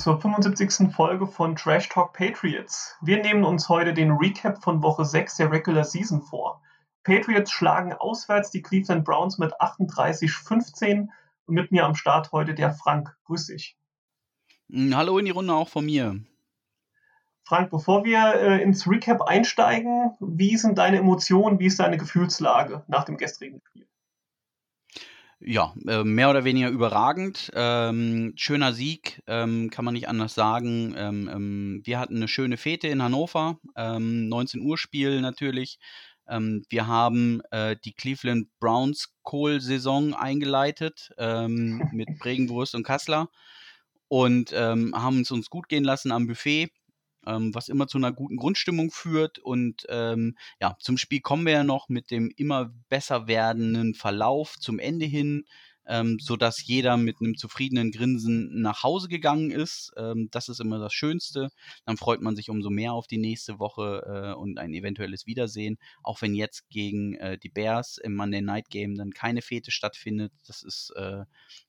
[0.00, 0.94] zur 75.
[0.94, 2.96] Folge von Trash Talk Patriots.
[3.02, 6.62] Wir nehmen uns heute den Recap von Woche 6 der Regular Season vor.
[7.04, 11.08] Patriots schlagen auswärts die Cleveland Browns mit 38-15
[11.44, 13.14] und mit mir am Start heute der Frank.
[13.24, 13.76] Grüß dich.
[14.70, 16.18] Hm, hallo in die Runde auch von mir.
[17.42, 22.84] Frank, bevor wir äh, ins Recap einsteigen, wie sind deine Emotionen, wie ist deine Gefühlslage
[22.88, 23.86] nach dem gestrigen Spiel?
[25.42, 27.50] Ja, äh, mehr oder weniger überragend.
[27.54, 30.94] Ähm, schöner Sieg, ähm, kann man nicht anders sagen.
[30.98, 35.78] Ähm, ähm wir hatten eine schöne Fete in Hannover, 19 ähm, Uhr Spiel natürlich.
[36.28, 43.28] Ähm, wir haben äh, die Cleveland Browns Kohl-Saison eingeleitet mit Bregenwurst und Kassler
[44.08, 46.70] und haben es uns gut gehen lassen am Buffet
[47.26, 49.38] ähm, was immer zu einer guten Grundstimmung führt.
[49.38, 54.56] Und ähm, ja, zum Spiel kommen wir ja noch mit dem immer besser werdenden Verlauf
[54.58, 55.44] zum Ende hin.
[55.86, 59.92] Ähm, so dass jeder mit einem zufriedenen Grinsen nach Hause gegangen ist.
[59.96, 61.48] Ähm, das ist immer das Schönste.
[61.84, 65.78] Dann freut man sich umso mehr auf die nächste Woche äh, und ein eventuelles Wiedersehen.
[66.04, 70.32] Auch wenn jetzt gegen äh, die Bears im Monday Night Game dann keine Fete stattfindet.
[70.46, 71.24] Das ist äh,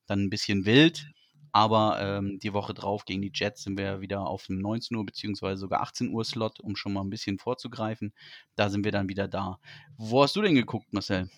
[0.05, 1.07] dann ein bisschen wild.
[1.53, 5.05] Aber ähm, die Woche drauf gegen die Jets sind wir wieder auf dem 19 Uhr
[5.05, 8.13] beziehungsweise sogar 18 Uhr Slot, um schon mal ein bisschen vorzugreifen.
[8.55, 9.59] Da sind wir dann wieder da.
[9.97, 11.29] Wo hast du denn geguckt, Marcel?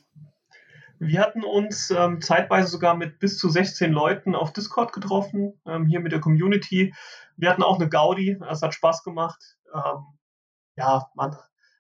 [1.00, 5.86] Wir hatten uns ähm, zeitweise sogar mit bis zu 16 Leuten auf Discord getroffen, ähm,
[5.86, 6.94] hier mit der Community.
[7.36, 9.58] Wir hatten auch eine Gaudi, es hat Spaß gemacht.
[9.73, 10.05] Ähm,
[10.77, 11.36] ja, man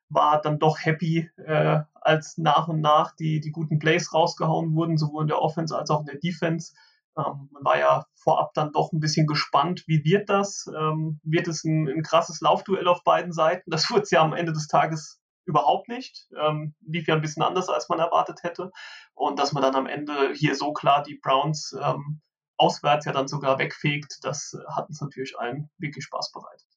[0.09, 4.97] war dann doch happy, äh, als nach und nach die, die guten Plays rausgehauen wurden,
[4.97, 6.73] sowohl in der Offense als auch in der Defense.
[7.17, 10.65] Ähm, man war ja vorab dann doch ein bisschen gespannt, wie wird das?
[10.75, 13.69] Ähm, wird es ein, ein, krasses Laufduell auf beiden Seiten?
[13.69, 16.27] Das wurde es ja am Ende des Tages überhaupt nicht.
[16.39, 18.71] Ähm, lief ja ein bisschen anders, als man erwartet hätte.
[19.13, 22.21] Und dass man dann am Ende hier so klar die Browns ähm,
[22.57, 26.67] auswärts ja dann sogar wegfegt, das hat uns natürlich allen wirklich Spaß bereitet.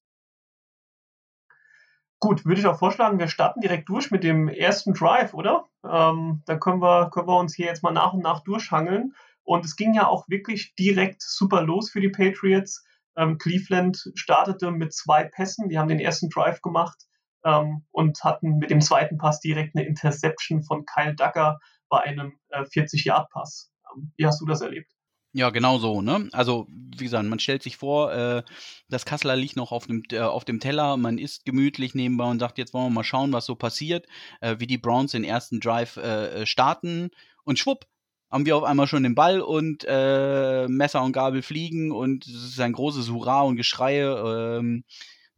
[2.18, 5.68] Gut, würde ich auch vorschlagen, wir starten direkt durch mit dem ersten Drive, oder?
[5.84, 9.14] Ähm, da können wir, können wir uns hier jetzt mal nach und nach durchhangeln.
[9.46, 12.84] Und es ging ja auch wirklich direkt super los für die Patriots.
[13.16, 15.68] Ähm, Cleveland startete mit zwei Pässen.
[15.68, 16.98] Die haben den ersten Drive gemacht
[17.44, 22.32] ähm, und hatten mit dem zweiten Pass direkt eine Interception von Kyle Ducker bei einem
[22.48, 23.70] äh, 40-Yard-Pass.
[23.94, 24.90] Ähm, wie hast du das erlebt?
[25.32, 26.28] Ja, genau so, ne?
[26.32, 28.42] Also, wie gesagt, man stellt sich vor, äh,
[28.88, 32.38] das Kassler liegt noch auf dem, äh, auf dem Teller, man isst gemütlich nebenbei und
[32.38, 34.06] sagt, jetzt wollen wir mal schauen, was so passiert,
[34.40, 37.10] äh, wie die Browns den ersten Drive äh, äh, starten
[37.44, 37.86] und schwupp,
[38.30, 42.44] haben wir auf einmal schon den Ball und äh, Messer und Gabel fliegen und es
[42.44, 44.84] ist ein großes Hurra und Geschreie, ähm,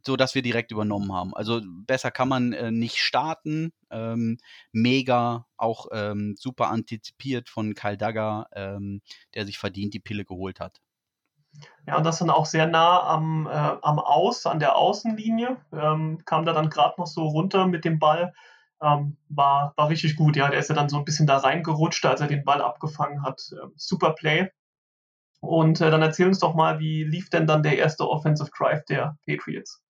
[0.01, 1.33] so dass wir direkt übernommen haben.
[1.35, 3.73] Also besser kann man äh, nicht starten.
[3.91, 4.37] Ähm,
[4.71, 9.01] mega, auch ähm, super antizipiert von Kyle Dagger, ähm,
[9.33, 10.79] der sich verdient die Pille geholt hat.
[11.87, 15.57] Ja, und das dann auch sehr nah am, äh, am Aus, an der Außenlinie.
[15.73, 18.33] Ähm, kam da dann gerade noch so runter mit dem Ball
[18.81, 20.35] ähm, war, war richtig gut.
[20.35, 23.23] Ja, der ist ja dann so ein bisschen da reingerutscht, als er den Ball abgefangen
[23.23, 23.41] hat.
[23.61, 24.49] Ähm, super Play.
[25.41, 28.83] Und äh, dann erzähl uns doch mal, wie lief denn dann der erste Offensive Drive
[28.85, 29.81] der Patriots?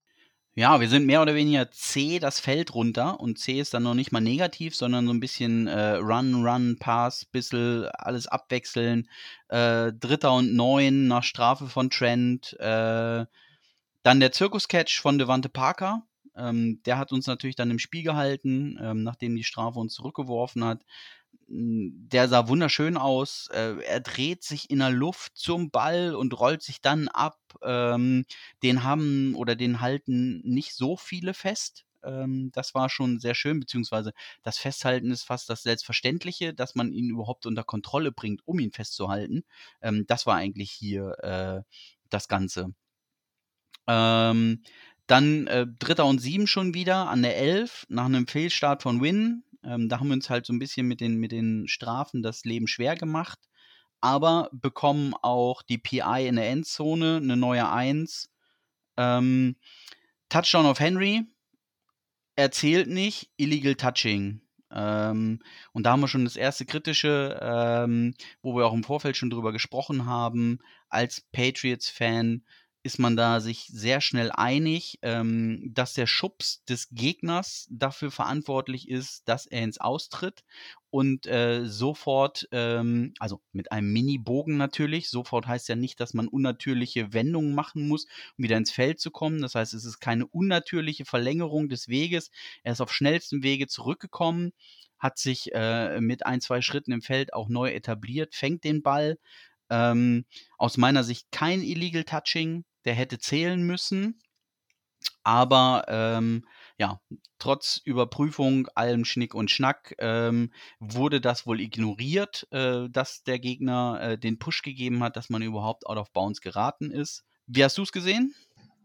[0.56, 3.94] Ja, wir sind mehr oder weniger C das Feld runter und C ist dann noch
[3.94, 9.10] nicht mal negativ, sondern so ein bisschen äh, Run, Run, Pass, bisschen alles abwechseln.
[9.48, 12.60] Äh, Dritter und Neun nach Strafe von Trent.
[12.60, 13.26] Äh,
[14.04, 16.04] dann der Zirkus-Catch von Devante Parker,
[16.40, 20.64] ähm, der hat uns natürlich dann im Spiel gehalten, ähm, nachdem die Strafe uns zurückgeworfen
[20.64, 20.84] hat.
[21.48, 23.50] Hm, der sah wunderschön aus.
[23.54, 27.40] Äh, er dreht sich in der Luft zum Ball und rollt sich dann ab.
[27.64, 28.26] Ähm,
[28.64, 31.86] den haben oder den halten nicht so viele fest.
[32.04, 34.14] Ähm, das war schon sehr schön, beziehungsweise
[34.44, 38.72] das Festhalten ist fast das Selbstverständliche, dass man ihn überhaupt unter Kontrolle bringt, um ihn
[38.72, 39.44] festzuhalten.
[39.82, 41.62] Ähm, das war eigentlich hier äh,
[42.10, 42.74] das Ganze.
[43.88, 44.62] Ähm,
[45.10, 49.44] dann äh, Dritter und Sieben schon wieder an der Elf nach einem Fehlstart von Win.
[49.64, 52.46] Ähm, da haben wir uns halt so ein bisschen mit den, mit den Strafen das
[52.46, 53.40] Leben schwer gemacht.
[54.02, 58.30] Aber bekommen auch die PI in der Endzone, eine neue Eins.
[58.98, 59.56] Ähm,
[60.30, 61.26] Touchdown auf Henry.
[62.36, 63.32] Erzählt nicht.
[63.36, 64.42] Illegal Touching.
[64.72, 65.40] Ähm,
[65.74, 68.14] und da haben wir schon das erste kritische, ähm,
[68.44, 72.44] wo wir auch im Vorfeld schon drüber gesprochen haben, als Patriots-Fan
[72.82, 78.88] ist man da sich sehr schnell einig, ähm, dass der Schubs des Gegners dafür verantwortlich
[78.90, 80.44] ist, dass er ins Austritt
[80.90, 86.28] und äh, sofort, ähm, also mit einem Mini-Bogen natürlich, sofort heißt ja nicht, dass man
[86.28, 88.06] unnatürliche Wendungen machen muss,
[88.38, 89.42] um wieder ins Feld zu kommen.
[89.42, 92.32] Das heißt, es ist keine unnatürliche Verlängerung des Weges.
[92.64, 94.54] Er ist auf schnellstem Wege zurückgekommen,
[94.98, 99.18] hat sich äh, mit ein, zwei Schritten im Feld auch neu etabliert, fängt den Ball,
[99.72, 100.26] Ähm,
[100.58, 104.20] aus meiner Sicht kein Illegal Touching, der hätte zählen müssen.
[105.24, 106.46] Aber ähm,
[106.78, 107.00] ja,
[107.38, 114.00] trotz Überprüfung, allem Schnick und Schnack, ähm, wurde das wohl ignoriert, äh, dass der Gegner
[114.02, 117.24] äh, den Push gegeben hat, dass man überhaupt out of bounds geraten ist.
[117.48, 118.34] Wie hast du es gesehen?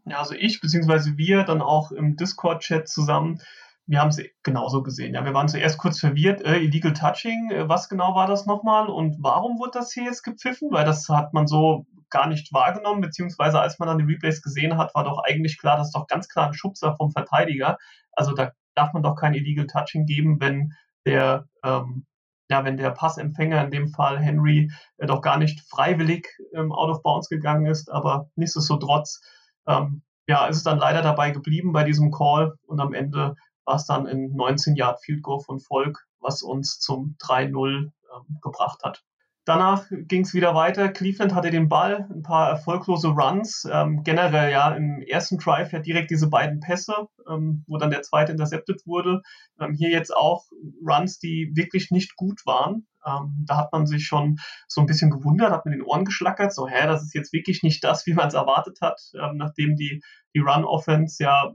[0.05, 1.17] Ja, also ich bzw.
[1.17, 3.41] wir dann auch im Discord-Chat zusammen
[3.87, 5.13] wir haben es genauso gesehen.
[5.13, 8.87] Ja, wir waren zuerst kurz verwirrt, äh, Illegal Touching, äh, was genau war das nochmal
[8.87, 10.69] und warum wurde das hier jetzt gepfiffen?
[10.71, 14.77] Weil das hat man so gar nicht wahrgenommen, beziehungsweise als man dann die Replays gesehen
[14.77, 17.77] hat, war doch eigentlich klar, das ist doch ganz klar ein Schubser vom Verteidiger.
[18.13, 20.71] Also da darf man doch kein Illegal Touching geben, wenn
[21.05, 22.05] der, ähm,
[22.49, 26.89] ja, wenn der Passempfänger, in dem Fall Henry, äh, doch gar nicht freiwillig ähm, out
[26.89, 29.21] of bounds gegangen ist, aber nichtsdestotrotz,
[29.67, 33.35] ähm, ja, ist es dann leider dabei geblieben bei diesem Call und am Ende
[33.65, 38.39] war es dann in 19 Yard Field Goal von Volk, was uns zum 3-0 ähm,
[38.41, 39.03] gebracht hat.
[39.45, 40.89] Danach ging es wieder weiter.
[40.89, 43.67] Cleveland hatte den Ball, ein paar erfolglose Runs.
[43.71, 48.01] Ähm, generell ja im ersten Drive ja direkt diese beiden Pässe, ähm, wo dann der
[48.01, 49.21] zweite intercepted wurde.
[49.59, 50.45] Ähm, hier jetzt auch
[50.83, 52.87] Runs, die wirklich nicht gut waren.
[53.05, 56.51] Ähm, da hat man sich schon so ein bisschen gewundert, hat mit den Ohren geschlackert,
[56.51, 59.75] so, hä, das ist jetzt wirklich nicht das, wie man es erwartet hat, ähm, nachdem
[59.75, 60.01] die,
[60.33, 61.53] die Run-Offense ja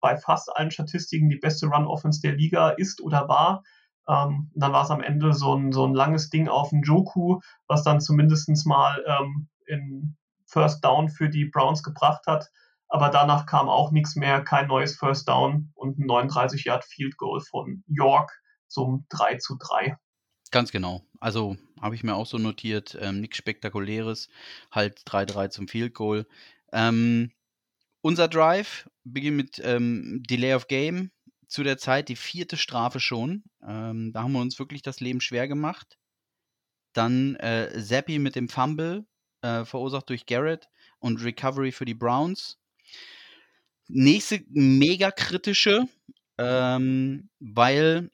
[0.00, 3.62] bei fast allen Statistiken die beste Run-Offense der Liga ist oder war.
[4.08, 7.40] Ähm, dann war es am Ende so ein, so ein langes Ding auf den Joku,
[7.66, 10.16] was dann zumindest mal ähm, in
[10.46, 12.50] First Down für die Browns gebracht hat.
[12.88, 17.16] Aber danach kam auch nichts mehr, kein neues First Down und ein 39 Yard Field
[17.16, 18.32] Goal von York
[18.66, 19.96] zum 3 zu 3.
[20.50, 21.02] Ganz genau.
[21.20, 24.28] Also habe ich mir auch so notiert, ähm, nichts Spektakuläres,
[24.72, 26.26] halt 3-3 zum Field Goal.
[26.72, 27.30] Ähm,
[28.00, 31.10] unser Drive beginnt mit ähm, Delay of Game.
[31.50, 33.42] Zu der Zeit die vierte Strafe schon.
[33.66, 35.98] Ähm, da haben wir uns wirklich das Leben schwer gemacht.
[36.92, 39.04] Dann äh, Zappi mit dem Fumble,
[39.42, 40.68] äh, verursacht durch Garrett
[41.00, 42.58] und Recovery für die Browns.
[43.88, 45.88] Nächste mega kritische,
[46.38, 48.10] ähm, weil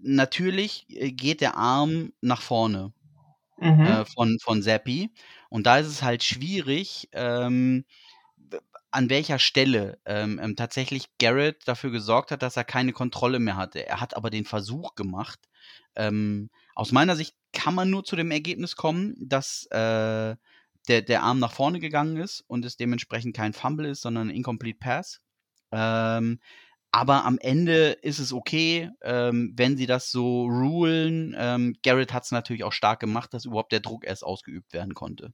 [0.00, 2.94] natürlich äh, geht der Arm nach vorne
[3.58, 3.84] mhm.
[3.84, 5.10] äh, von, von Zappi.
[5.50, 7.84] Und da ist es halt schwierig, ähm,
[8.90, 13.56] an welcher Stelle ähm, ähm, tatsächlich Garrett dafür gesorgt hat, dass er keine Kontrolle mehr
[13.56, 13.86] hatte.
[13.86, 15.40] Er hat aber den Versuch gemacht.
[15.94, 20.36] Ähm, aus meiner Sicht kann man nur zu dem Ergebnis kommen, dass äh,
[20.88, 24.34] der, der Arm nach vorne gegangen ist und es dementsprechend kein Fumble ist, sondern ein
[24.34, 25.20] Incomplete Pass.
[25.72, 26.40] Ähm,
[26.92, 31.36] aber am Ende ist es okay, ähm, wenn sie das so rulen.
[31.38, 34.94] Ähm, Garrett hat es natürlich auch stark gemacht, dass überhaupt der Druck erst ausgeübt werden
[34.94, 35.32] konnte.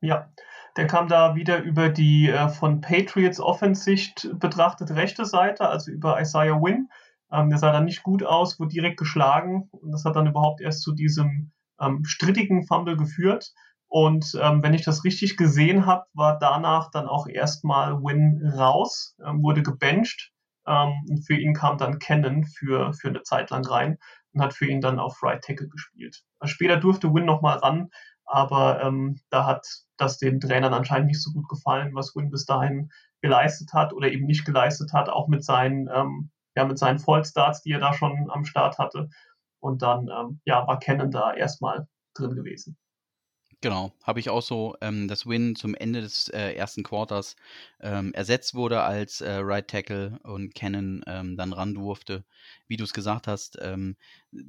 [0.00, 0.30] Ja,
[0.76, 6.20] der kam da wieder über die äh, von Patriots Offensicht betrachtet rechte Seite, also über
[6.20, 6.88] Isaiah Wynn.
[7.32, 10.60] Ähm, der sah dann nicht gut aus, wurde direkt geschlagen und das hat dann überhaupt
[10.60, 13.52] erst zu diesem ähm, strittigen Fumble geführt.
[13.88, 19.16] Und ähm, wenn ich das richtig gesehen habe, war danach dann auch erstmal Win raus,
[19.24, 20.30] ähm, wurde gebencht.
[20.66, 23.98] Ähm, und für ihn kam dann Cannon für, für eine Zeit lang rein
[24.32, 26.22] und hat für ihn dann auf Right Tackle gespielt.
[26.38, 27.88] Also später durfte Win nochmal ran,
[28.28, 29.66] aber ähm, da hat
[29.96, 32.90] das den Trainern anscheinend nicht so gut gefallen, was Win bis dahin
[33.20, 37.62] geleistet hat oder eben nicht geleistet hat, auch mit seinen, ähm, ja, mit seinen Vollstarts,
[37.62, 39.08] die er da schon am Start hatte.
[39.60, 42.76] Und dann, ähm, ja, war Cannon da erstmal drin gewesen.
[43.60, 47.34] Genau, habe ich auch so, ähm, dass Win zum Ende des äh, ersten Quarters
[47.80, 52.24] ähm, ersetzt wurde als äh, Right Tackle und Cannon ähm, dann ran durfte.
[52.68, 53.96] Wie du es gesagt hast, ähm,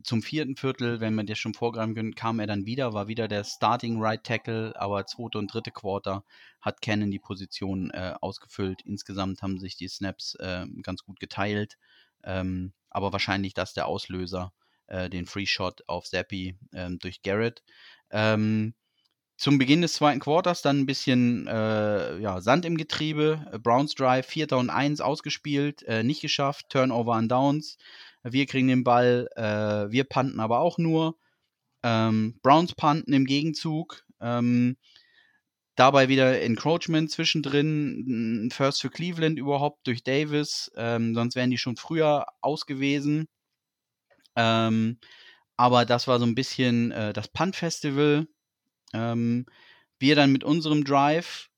[0.04, 3.28] zum vierten Viertel, wenn man dir schon vorgreifen können, kam er dann wieder, war wieder
[3.28, 6.24] der Starting Right Tackle, aber zweite und dritte Quarter
[6.62, 8.84] hat Cannon die Position äh, ausgefüllt.
[8.84, 11.80] Insgesamt haben sich die Snaps äh, ganz gut geteilt,
[12.24, 14.54] ähm, aber wahrscheinlich das der Auslöser,
[14.86, 17.64] äh, den Free Shot auf Zappi ähm, durch Garrett.
[18.12, 18.76] Ähm,
[19.40, 23.48] zum Beginn des zweiten Quarters dann ein bisschen äh, ja, Sand im Getriebe.
[23.54, 24.52] Äh, Browns Drive, 4.
[24.52, 26.66] und 1 ausgespielt, äh, nicht geschafft.
[26.70, 27.78] Turnover an Downs.
[28.22, 31.16] Wir kriegen den Ball, äh, wir panten aber auch nur.
[31.84, 34.06] Ähm, Browns panten im Gegenzug.
[34.20, 34.76] Ähm,
[35.76, 38.50] dabei wieder Encroachment zwischendrin.
[38.52, 40.70] First für Cleveland überhaupt durch Davis.
[40.76, 43.30] Ähm, sonst wären die schon früher aus gewesen.
[44.36, 45.00] Ähm,
[45.56, 48.28] aber das war so ein bisschen äh, das Punt-Festival
[48.94, 49.46] ähm,
[50.00, 51.50] wir dann mit unserem Drive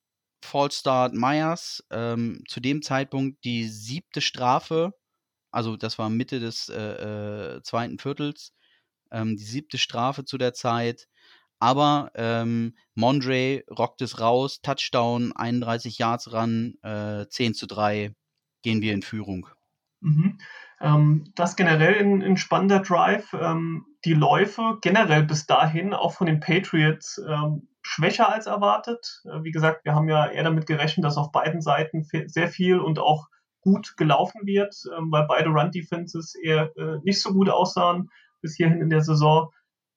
[0.43, 4.93] Fallstart Myers ähm, zu dem Zeitpunkt die siebte Strafe,
[5.51, 8.53] also das war Mitte des äh, äh, zweiten Viertels,
[9.11, 11.07] ähm, die siebte Strafe zu der Zeit.
[11.59, 18.15] Aber ähm, Mondre rockt es raus, Touchdown, 31 Yards ran, äh, 10 zu 3,
[18.63, 19.47] gehen wir in Führung.
[19.99, 20.39] Mhm.
[20.81, 23.33] Ähm, das generell ein, ein spannender Drive.
[23.33, 29.21] Ähm, die Läufe generell bis dahin, auch von den Patriots, ähm, schwächer als erwartet.
[29.25, 32.79] Äh, wie gesagt, wir haben ja eher damit gerechnet, dass auf beiden Seiten sehr viel
[32.79, 33.27] und auch
[33.61, 38.09] gut gelaufen wird, ähm, weil beide Run-Defenses eher äh, nicht so gut aussahen
[38.41, 39.49] bis hierhin in der Saison.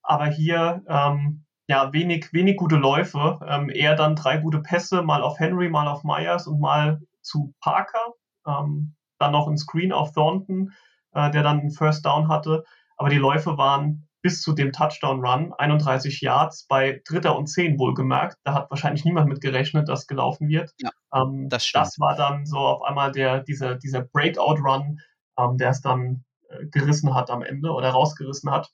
[0.02, 5.22] Aber hier ähm, ja wenig, wenig gute Läufe, ähm, eher dann drei gute Pässe, mal
[5.22, 8.12] auf Henry, mal auf Myers und mal zu Parker.
[8.46, 10.72] Ähm, dann noch ein Screen auf Thornton,
[11.12, 12.64] äh, der dann einen First Down hatte.
[12.96, 18.38] Aber die Läufe waren bis zu dem Touchdown-Run, 31 Yards bei Dritter und Zehn wohlgemerkt.
[18.42, 20.72] Da hat wahrscheinlich niemand mit gerechnet, dass gelaufen wird.
[20.78, 24.98] Ja, ähm, das, das, war dann so auf einmal der, dieser, dieser Breakout-Run,
[25.38, 28.72] ähm, der es dann äh, gerissen hat am Ende oder rausgerissen hat.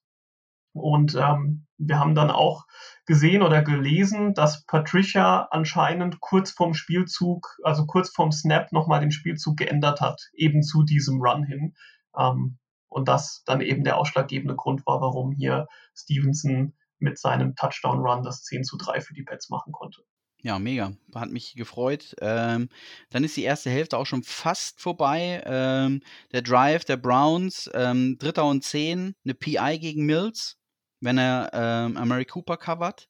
[0.73, 2.67] Und ähm, wir haben dann auch
[3.07, 9.11] gesehen oder gelesen, dass Patricia anscheinend kurz vorm Spielzug, also kurz vorm Snap nochmal den
[9.11, 11.75] Spielzug geändert hat, eben zu diesem Run hin.
[12.17, 12.59] Ähm,
[12.89, 18.43] und das dann eben der ausschlaggebende Grund war, warum hier Stevenson mit seinem Touchdown-Run das
[18.43, 20.03] 10 zu 3 für die Pets machen konnte.
[20.43, 20.93] Ja, mega.
[21.15, 22.15] Hat mich gefreut.
[22.21, 22.69] Ähm,
[23.11, 25.43] dann ist die erste Hälfte auch schon fast vorbei.
[25.45, 26.01] Ähm,
[26.33, 30.57] der Drive der Browns, ähm, Dritter und Zehn, eine PI gegen Mills,
[31.01, 33.09] wenn er ähm, Mary Cooper covert.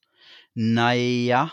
[0.55, 1.53] Naja,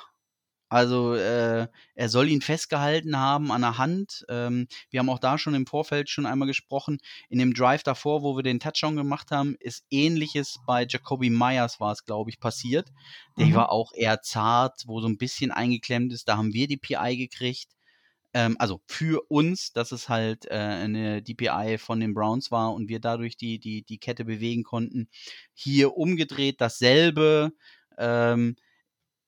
[0.70, 4.26] also äh, er soll ihn festgehalten haben an der Hand.
[4.28, 7.00] Ähm, wir haben auch da schon im Vorfeld schon einmal gesprochen.
[7.30, 11.80] In dem Drive davor, wo wir den Touchdown gemacht haben, ist ähnliches bei Jacoby Myers
[11.80, 12.92] war es, glaube ich, passiert.
[13.38, 13.56] Der mhm.
[13.56, 16.28] war auch eher zart, wo so ein bisschen eingeklemmt ist.
[16.28, 17.77] Da haben wir die PI gekriegt.
[18.38, 22.88] Ähm, also für uns, dass es halt äh, eine DPI von den Browns war und
[22.88, 25.10] wir dadurch die, die, die Kette bewegen konnten.
[25.56, 27.52] Hier umgedreht dasselbe.
[27.98, 28.56] Ähm,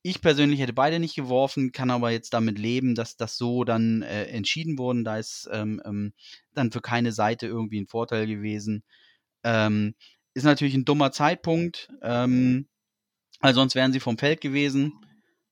[0.04, 4.04] ich persönlich hätte beide nicht geworfen, kann aber jetzt damit leben, dass das so dann
[4.04, 5.02] äh, entschieden wurde.
[5.02, 6.14] Da ist ähm, ähm,
[6.54, 8.84] dann für keine Seite irgendwie ein Vorteil gewesen.
[9.44, 9.96] Ähm,
[10.36, 12.68] ist natürlich ein dummer Zeitpunkt, ähm,
[13.40, 14.94] weil sonst wären sie vom Feld gewesen.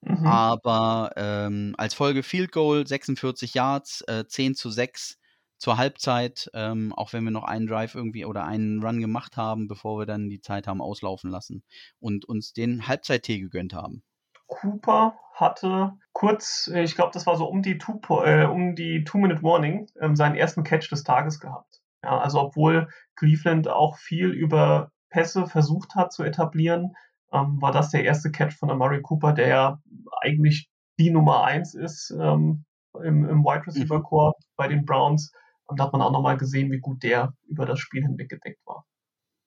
[0.07, 0.25] Mhm.
[0.25, 5.17] Aber ähm, als Folge Field Goal 46 Yards, äh, 10 zu 6
[5.57, 9.67] zur Halbzeit, ähm, auch wenn wir noch einen Drive irgendwie oder einen Run gemacht haben,
[9.67, 11.63] bevor wir dann die Zeit haben auslaufen lassen
[11.99, 14.03] und uns den Halbzeit-Tee gegönnt haben.
[14.47, 19.03] Cooper hatte kurz, äh, ich glaube, das war so um die Two, äh, um die
[19.03, 21.81] Two-Minute Warning, ähm, seinen ersten Catch des Tages gehabt.
[22.01, 26.95] Ja, also obwohl Cleveland auch viel über Pässe versucht hat zu etablieren,
[27.31, 29.81] ähm, war das der erste Catch von Amari Cooper, der ja
[30.22, 30.69] eigentlich
[31.00, 32.65] die Nummer eins ist ähm,
[33.03, 34.03] im, im Wide Receiver mhm.
[34.03, 35.31] Core bei den Browns.
[35.65, 38.65] Und da hat man auch nochmal gesehen, wie gut der über das Spiel hinweg gedeckt
[38.65, 38.86] war.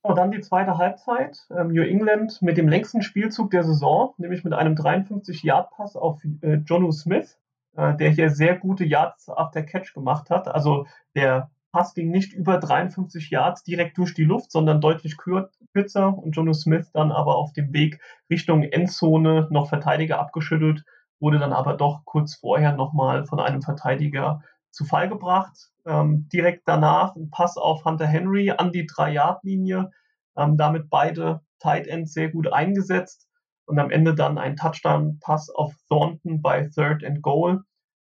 [0.03, 1.39] Und dann die zweite Halbzeit.
[1.51, 6.57] Ähm, New England mit dem längsten Spielzug der Saison, nämlich mit einem 53-Yard-Pass auf äh,
[6.67, 7.39] Jonu Smith,
[7.77, 10.49] äh, der hier sehr gute Yards after Catch gemacht hat.
[10.49, 16.17] Also der Pass ging nicht über 53 Yards direkt durch die Luft, sondern deutlich kürzer
[16.17, 20.85] und Jonu Smith dann aber auf dem Weg Richtung Endzone noch Verteidiger abgeschüttelt,
[21.21, 25.71] wurde dann aber doch kurz vorher nochmal von einem Verteidiger zu Fall gebracht.
[25.87, 29.91] Ähm, direkt danach ein Pass auf Hunter Henry an die 3-Yard-Linie.
[30.37, 33.29] Ähm, damit beide Tight Ends sehr gut eingesetzt.
[33.67, 37.63] Und am Ende dann ein Touchdown-Pass auf Thornton bei Third and Goal,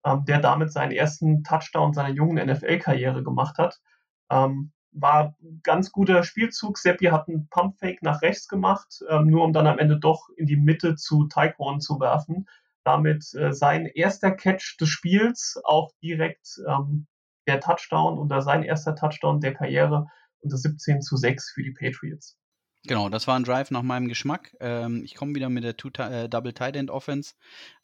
[0.06, 3.82] ähm, der damit seinen ersten Touchdown seiner jungen NFL-Karriere gemacht hat.
[4.30, 6.78] Ähm, war ganz guter Spielzug.
[6.78, 10.46] Seppi hat einen Pump-Fake nach rechts gemacht, ähm, nur um dann am Ende doch in
[10.46, 12.48] die Mitte zu Taekwon zu werfen
[12.84, 17.08] damit äh, sein erster Catch des Spiels, auch direkt ähm,
[17.48, 20.08] der Touchdown oder sein erster Touchdown der Karriere
[20.46, 22.38] das 17 zu 6 für die Patriots.
[22.86, 24.56] Genau, das war ein Drive nach meinem Geschmack.
[24.60, 27.34] Ähm, ich komme wieder mit der Two äh, Double Tight End Offense.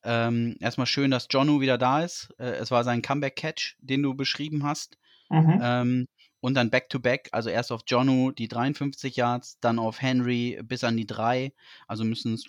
[0.03, 2.33] Ähm, erstmal schön, dass Jonu wieder da ist.
[2.37, 4.97] Äh, es war sein Comeback Catch, den du beschrieben hast.
[5.29, 5.59] Mhm.
[5.61, 6.07] Ähm,
[6.41, 10.83] und dann Back-to-Back, -back, also erst auf Jonu die 53 Yards, dann auf Henry bis
[10.83, 11.53] an die 3.
[11.87, 12.45] Also müssen es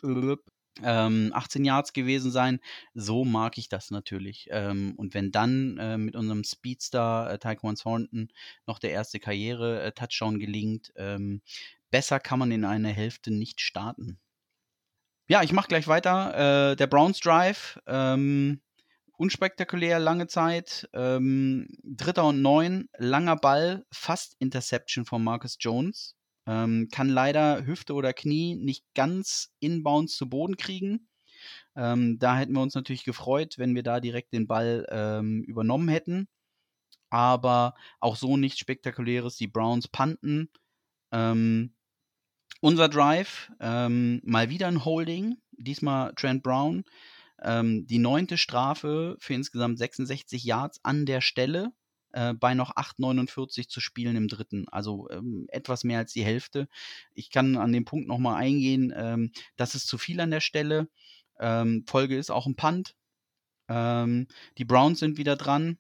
[0.83, 2.61] ähm, 18 Yards gewesen sein.
[2.95, 4.49] So mag ich das natürlich.
[4.51, 8.29] Ähm, und wenn dann äh, mit unserem Speedstar äh, Taekwon Thornton
[8.67, 11.43] noch der erste Karriere-Touchdown äh, gelingt, ähm,
[11.91, 14.19] besser kann man in einer Hälfte nicht starten.
[15.29, 16.73] Ja, ich mache gleich weiter.
[16.73, 18.61] Äh, der Browns Drive, ähm,
[19.17, 20.89] unspektakulär, lange Zeit.
[20.93, 26.17] Ähm, Dritter und Neun, langer Ball, fast Interception von Marcus Jones.
[26.47, 31.09] Ähm, kann leider Hüfte oder Knie nicht ganz inbounds zu Boden kriegen.
[31.77, 35.89] Ähm, da hätten wir uns natürlich gefreut, wenn wir da direkt den Ball ähm, übernommen
[35.89, 36.29] hätten.
[37.11, 39.37] Aber auch so nichts Spektakuläres.
[39.37, 40.51] Die Browns panten.
[41.13, 41.75] Ähm,
[42.61, 45.37] unser Drive, ähm, mal wieder ein Holding.
[45.53, 46.85] Diesmal Trent Brown.
[47.43, 51.73] Ähm, die neunte Strafe für insgesamt 66 Yards an der Stelle
[52.13, 54.69] äh, bei noch 8,49 zu spielen im dritten.
[54.69, 56.69] Also ähm, etwas mehr als die Hälfte.
[57.15, 60.89] Ich kann an den Punkt nochmal eingehen, ähm, das ist zu viel an der Stelle.
[61.39, 62.95] Ähm, Folge ist auch ein Punt.
[63.69, 64.27] Ähm,
[64.59, 65.79] die Browns sind wieder dran.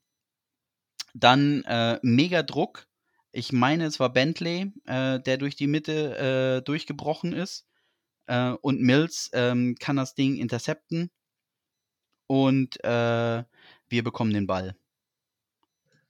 [1.12, 2.86] Dann äh, mega Druck.
[3.32, 7.66] Ich meine, es war Bentley, äh, der durch die Mitte äh, durchgebrochen ist.
[8.26, 11.10] Äh, und Mills ähm, kann das Ding intercepten.
[12.26, 13.44] Und äh,
[13.88, 14.76] wir bekommen den Ball.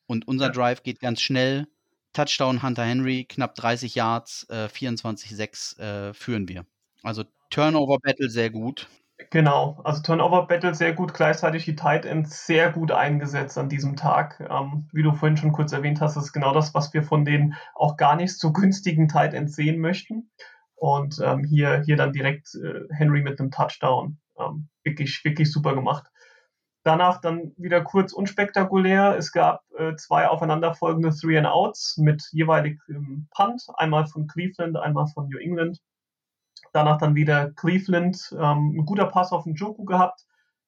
[0.07, 0.53] Und unser ja.
[0.53, 1.67] Drive geht ganz schnell.
[2.13, 6.67] Touchdown Hunter Henry, knapp 30 Yards, äh, 24-6 äh, führen wir.
[7.03, 8.89] Also Turnover Battle sehr gut.
[9.29, 13.97] Genau, also Turnover Battle sehr gut, gleichzeitig die Tight Ends sehr gut eingesetzt an diesem
[13.97, 14.41] Tag.
[14.49, 17.55] Ähm, wie du vorhin schon kurz erwähnt hast, ist genau das, was wir von den
[17.75, 20.31] auch gar nicht so günstigen Tight Ends sehen möchten.
[20.75, 24.19] Und ähm, hier, hier dann direkt äh, Henry mit einem Touchdown.
[24.39, 26.11] Ähm, wirklich, wirklich super gemacht.
[26.83, 29.15] Danach dann wieder kurz unspektakulär.
[29.19, 34.79] Es gab äh, zwei aufeinanderfolgende Three and Outs mit jeweilig ähm, Punt, einmal von Cleveland,
[34.79, 35.79] einmal von New England.
[36.73, 40.25] Danach dann wieder Cleveland, ähm, ein guter Pass auf den Joku gehabt.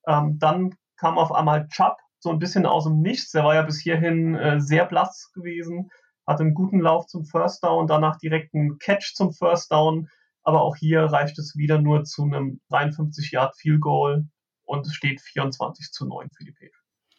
[0.07, 3.33] Ähm, dann kam auf einmal Chubb so ein bisschen aus dem Nichts.
[3.33, 5.91] Der war ja bis hierhin äh, sehr blass gewesen,
[6.27, 10.09] hatte einen guten Lauf zum First Down, danach direkt einen Catch zum First Down.
[10.45, 14.27] Aber auch hier reicht es wieder nur zu einem 53 Yard Field Goal
[14.65, 16.77] und es steht 24 zu 9 für die Patriots.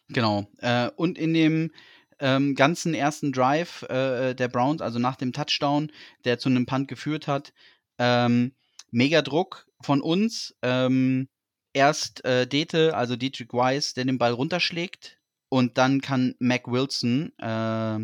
[0.08, 0.46] Genau.
[0.58, 1.70] Äh, und in dem
[2.18, 5.90] ähm, ganzen ersten Drive äh, der Browns, also nach dem Touchdown,
[6.24, 7.52] der zu einem Punt geführt hat,
[7.98, 8.52] ähm,
[8.94, 10.54] mega Druck von uns.
[10.62, 11.28] Ähm,
[11.72, 17.32] erst äh, Dete, also Dietrich Weiss, der den Ball runterschlägt und dann kann Mac Wilson
[17.38, 17.98] äh,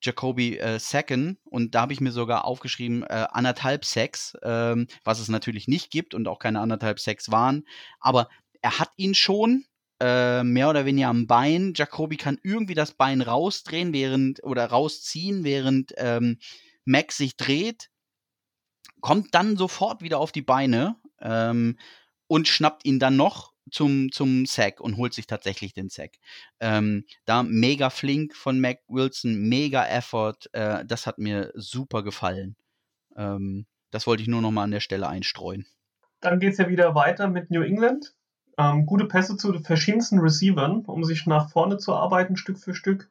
[0.00, 5.18] Jacoby äh, sacken und da habe ich mir sogar aufgeschrieben äh, anderthalb Sacks, ähm, was
[5.18, 7.66] es natürlich nicht gibt und auch keine anderthalb Sacks waren,
[8.00, 8.28] aber
[8.62, 9.64] er hat ihn schon
[10.00, 11.72] äh, mehr oder weniger am Bein.
[11.74, 16.38] Jacoby kann irgendwie das Bein rausdrehen während oder rausziehen, während ähm,
[16.84, 17.90] Mac sich dreht
[19.04, 21.76] kommt dann sofort wieder auf die Beine ähm,
[22.26, 26.12] und schnappt ihn dann noch zum, zum Sack und holt sich tatsächlich den Sack.
[26.58, 30.48] Ähm, da mega flink von Mac Wilson, mega Effort.
[30.52, 32.56] Äh, das hat mir super gefallen.
[33.14, 35.66] Ähm, das wollte ich nur noch mal an der Stelle einstreuen.
[36.20, 38.14] Dann geht es ja wieder weiter mit New England.
[38.56, 43.10] Ähm, gute Pässe zu verschiedensten Receivern, um sich nach vorne zu arbeiten, Stück für Stück.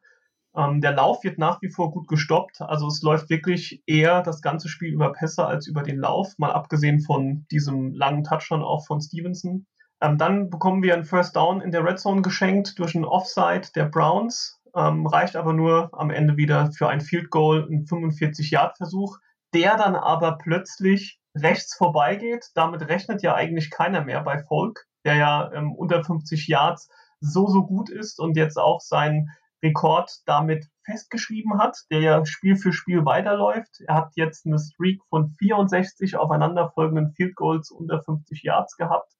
[0.56, 2.60] Ähm, der Lauf wird nach wie vor gut gestoppt.
[2.60, 6.52] Also es läuft wirklich eher das ganze Spiel über Pässe als über den Lauf, mal
[6.52, 9.66] abgesehen von diesem langen Touchdown auch von Stevenson.
[10.00, 13.68] Ähm, dann bekommen wir einen First Down in der Red Zone geschenkt durch einen Offside
[13.74, 14.60] der Browns.
[14.76, 19.18] Ähm, reicht aber nur am Ende wieder für ein Field Goal, ein 45-Yard-Versuch,
[19.54, 22.46] der dann aber plötzlich rechts vorbeigeht.
[22.54, 26.88] Damit rechnet ja eigentlich keiner mehr bei Volk, der ja ähm, unter 50 Yards
[27.20, 29.30] so, so gut ist und jetzt auch sein
[29.64, 33.80] Rekord damit festgeschrieben hat, der ja Spiel für Spiel weiterläuft.
[33.86, 39.12] Er hat jetzt eine Streak von 64 aufeinanderfolgenden Field Goals unter 50 Yards gehabt.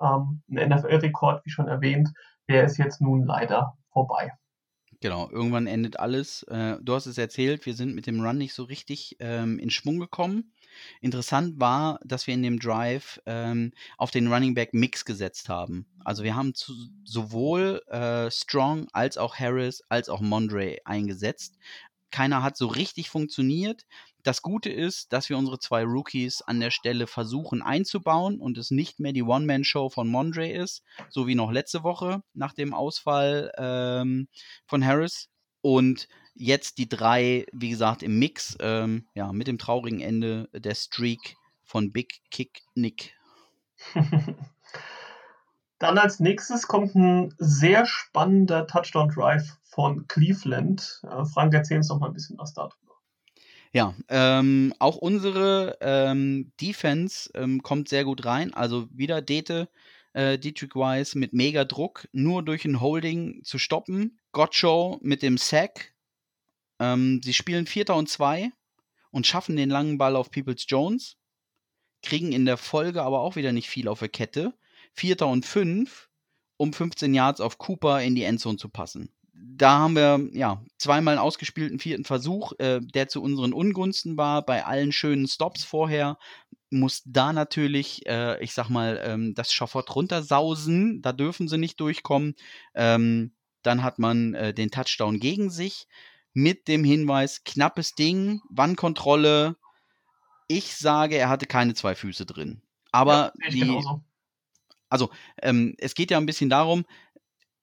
[0.00, 2.10] Ähm, ein NFL-Rekord, wie schon erwähnt,
[2.48, 4.32] der ist jetzt nun leider vorbei.
[5.00, 6.44] Genau, irgendwann endet alles.
[6.44, 9.70] Äh, du hast es erzählt, wir sind mit dem Run nicht so richtig ähm, in
[9.70, 10.52] Schwung gekommen.
[11.00, 15.86] Interessant war, dass wir in dem Drive ähm, auf den Running Back Mix gesetzt haben.
[16.04, 16.72] Also wir haben zu,
[17.04, 21.58] sowohl äh, Strong als auch Harris als auch Mondre eingesetzt.
[22.10, 23.86] Keiner hat so richtig funktioniert.
[24.22, 28.70] Das Gute ist, dass wir unsere zwei Rookies an der Stelle versuchen einzubauen und es
[28.70, 33.50] nicht mehr die One-Man-Show von Mondre ist, so wie noch letzte Woche nach dem Ausfall
[33.56, 34.28] ähm,
[34.66, 35.28] von Harris.
[35.62, 40.74] Und Jetzt die drei, wie gesagt, im Mix, ähm, ja, mit dem traurigen Ende der
[40.74, 43.14] Streak von Big Kick Nick.
[45.78, 51.02] Dann als nächstes kommt ein sehr spannender Touchdown Drive von Cleveland.
[51.02, 52.76] Äh, Frank, erzähl uns noch mal ein bisschen was darüber.
[53.72, 58.52] Ja, ähm, auch unsere ähm, Defense ähm, kommt sehr gut rein.
[58.52, 59.68] Also wieder Dete,
[60.12, 64.18] äh, Dietrich Wise mit mega Druck, nur durch ein Holding zu stoppen.
[64.32, 65.94] Gotcho mit dem Sack,
[66.82, 68.50] ähm, sie spielen Vierter und Zwei
[69.12, 71.16] und schaffen den langen Ball auf Peoples Jones,
[72.02, 74.52] kriegen in der Folge aber auch wieder nicht viel auf der Kette.
[74.92, 76.08] Vierter und Fünf,
[76.56, 79.10] um 15 Yards auf Cooper in die Endzone zu passen.
[79.32, 84.44] Da haben wir ja zweimal einen ausgespielten vierten Versuch, äh, der zu unseren Ungunsten war.
[84.44, 86.18] Bei allen schönen Stops vorher
[86.70, 91.00] muss da natürlich, äh, ich sag mal, ähm, das Schafott runtersausen.
[91.00, 92.34] Da dürfen sie nicht durchkommen.
[92.74, 95.86] Ähm, dann hat man äh, den Touchdown gegen sich
[96.32, 99.56] mit dem Hinweis, knappes Ding, Wannkontrolle.
[100.48, 102.62] Ich sage, er hatte keine zwei Füße drin.
[102.90, 103.84] Aber ja, die,
[104.88, 106.84] also ähm, es geht ja ein bisschen darum,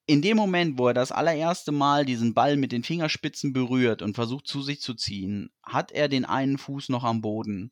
[0.08, 4.16] in dem Moment, wo er das allererste Mal diesen Ball mit den Fingerspitzen berührt und
[4.16, 7.70] versucht zu sich zu ziehen, hat er den einen Fuß noch am Boden.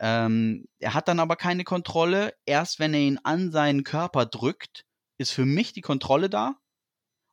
[0.00, 2.34] Ähm, er hat dann aber keine Kontrolle.
[2.44, 4.84] Erst wenn er ihn an seinen Körper drückt,
[5.16, 6.56] ist für mich die Kontrolle da.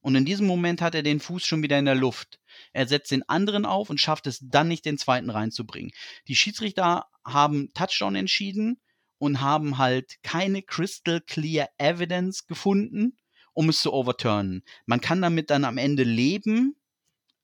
[0.02, 2.40] Und in diesem Moment hat er den Fuß schon wieder in der Luft.
[2.74, 5.92] Er setzt den anderen auf und schafft es dann nicht, den zweiten reinzubringen.
[6.28, 8.80] Die Schiedsrichter haben Touchdown entschieden
[9.18, 13.18] und haben halt keine crystal clear evidence gefunden,
[13.54, 14.64] um es zu overturnen.
[14.86, 16.76] Man kann damit dann am Ende leben.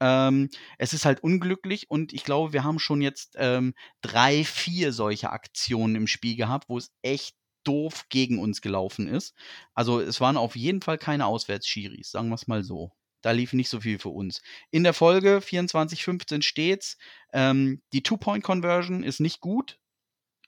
[0.02, 4.94] Ähm, es ist halt unglücklich und ich glaube, wir haben schon jetzt ähm, drei, vier
[4.94, 9.36] solche Aktionen im Spiel gehabt, wo es echt doof gegen uns gelaufen ist.
[9.74, 12.92] Also es waren auf jeden Fall keine Auswärtsschiris, sagen wir es mal so.
[13.22, 14.42] Da lief nicht so viel für uns.
[14.72, 16.98] In der Folge 24-15 steht's,
[17.34, 19.80] ähm, die Two-Point-Conversion ist nicht gut.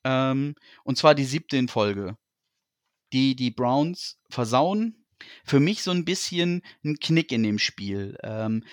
[0.03, 2.17] Ähm, und zwar die siebte in Folge.
[3.13, 5.05] Die die Browns versauen.
[5.43, 8.17] Für mich so ein bisschen ein Knick in dem Spiel.
[8.23, 8.63] Ähm,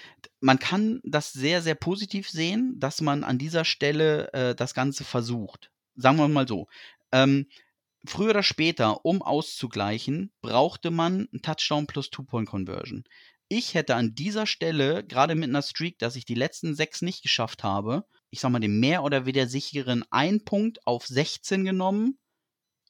[0.40, 5.04] man kann das sehr, sehr positiv sehen, dass man an dieser Stelle äh, das Ganze
[5.04, 5.70] versucht.
[5.96, 6.68] Sagen wir mal so.
[7.12, 7.48] Ähm,
[8.06, 13.04] früher oder später, um auszugleichen, brauchte man ein Touchdown plus Two-Point-Conversion.
[13.48, 17.22] Ich hätte an dieser Stelle, gerade mit einer Streak, dass ich die letzten sechs nicht
[17.22, 22.18] geschafft habe, ich sag mal, den mehr oder weniger sicheren ein Punkt auf 16 genommen,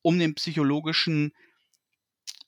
[0.02, 1.32] um den psychologischen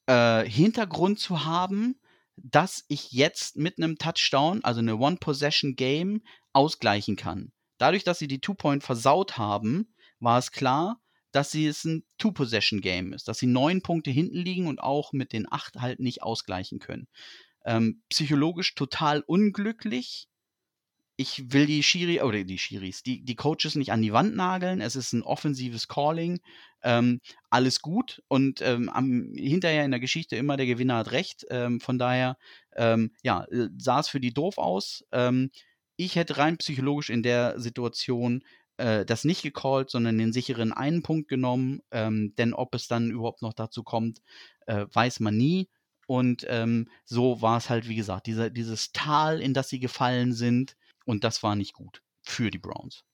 [0.07, 2.01] äh, Hintergrund zu haben,
[2.37, 7.53] dass ich jetzt mit einem Touchdown, also eine One-Possession-Game, ausgleichen kann.
[7.79, 11.01] Dadurch, dass sie die Two-Point versaut haben, war es klar,
[11.33, 15.33] dass sie es ein Two-Possession-Game ist, dass sie neun Punkte hinten liegen und auch mit
[15.33, 17.07] den acht halt nicht ausgleichen können.
[17.65, 20.29] Ähm, psychologisch total unglücklich.
[21.17, 24.81] Ich will die Schiri, oder die Schiris, die, die Coaches nicht an die Wand nageln.
[24.81, 26.41] Es ist ein offensives Calling.
[26.83, 27.21] Ähm,
[27.51, 28.23] alles gut.
[28.29, 31.45] Und ähm, am, hinterher in der Geschichte immer der Gewinner hat recht.
[31.51, 32.39] Ähm, von daher,
[32.75, 35.05] ähm, ja, äh, sah es für die doof aus.
[35.13, 35.51] Ähm,
[35.97, 38.43] ich hätte rein psychologisch in der Situation
[38.79, 41.83] äh, das nicht gecallt, sondern den sicheren einen Punkt genommen.
[41.91, 44.23] Ähm, denn ob es dann überhaupt noch dazu kommt,
[44.67, 45.69] äh, weiß man nie.
[46.11, 50.33] Und ähm, so war es halt, wie gesagt, dieser, dieses Tal, in das sie gefallen
[50.33, 50.77] sind.
[51.05, 53.05] Und das war nicht gut für die Browns.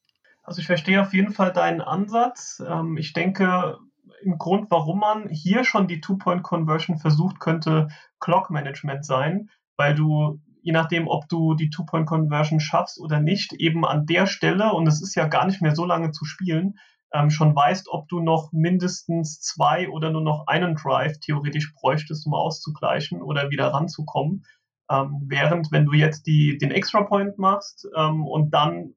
[0.42, 2.62] Also ich verstehe auf jeden Fall deinen Ansatz.
[2.66, 3.76] Ähm, ich denke,
[4.22, 10.72] im Grund, warum man hier schon die Two-Point-Conversion versucht, könnte Clock-Management sein, weil du je
[10.72, 15.14] nachdem, ob du die Two-Point-Conversion schaffst oder nicht, eben an der Stelle, und es ist
[15.16, 16.78] ja gar nicht mehr so lange zu spielen,
[17.12, 22.26] ähm, schon weißt, ob du noch mindestens zwei oder nur noch einen Drive theoretisch bräuchtest,
[22.26, 24.44] um auszugleichen oder wieder ranzukommen.
[24.90, 28.94] Ähm, während wenn du jetzt die, den Extra Point machst ähm, und dann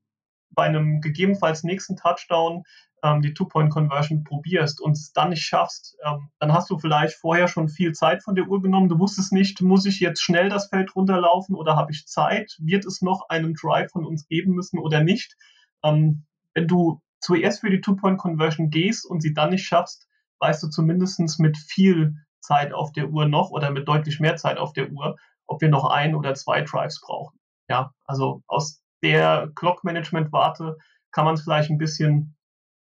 [0.52, 2.64] bei einem gegebenenfalls nächsten Touchdown
[3.04, 7.48] ähm, die Two-Point-Conversion probierst und es dann nicht schaffst, ähm, dann hast du vielleicht vorher
[7.48, 8.90] schon viel Zeit von der Uhr genommen.
[8.90, 12.58] Du wusstest nicht, muss ich jetzt schnell das Feld runterlaufen oder habe ich Zeit?
[12.60, 15.36] Wird es noch einen Drive von uns geben müssen oder nicht?
[15.84, 20.08] Ähm, wenn du zuerst für die Two-Point-Conversion gehst und sie dann nicht schaffst,
[20.40, 24.58] weißt du zumindest mit viel Zeit auf der Uhr noch oder mit deutlich mehr Zeit
[24.58, 27.38] auf der Uhr, ob wir noch ein oder zwei Drives brauchen.
[27.68, 30.78] Ja, also aus der Clock-Management-Warte
[31.12, 32.36] kann man es vielleicht ein bisschen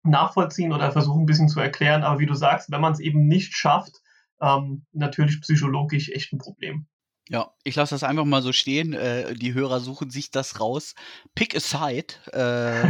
[0.03, 2.03] nachvollziehen oder versuchen ein bisschen zu erklären.
[2.03, 4.01] Aber wie du sagst, wenn man es eben nicht schafft,
[4.41, 6.87] ähm, natürlich psychologisch echt ein Problem.
[7.31, 8.95] Ja, ich lasse das einfach mal so stehen.
[8.95, 10.95] Äh, die Hörer suchen sich das raus.
[11.35, 12.15] Pick a side.
[12.33, 12.85] Äh,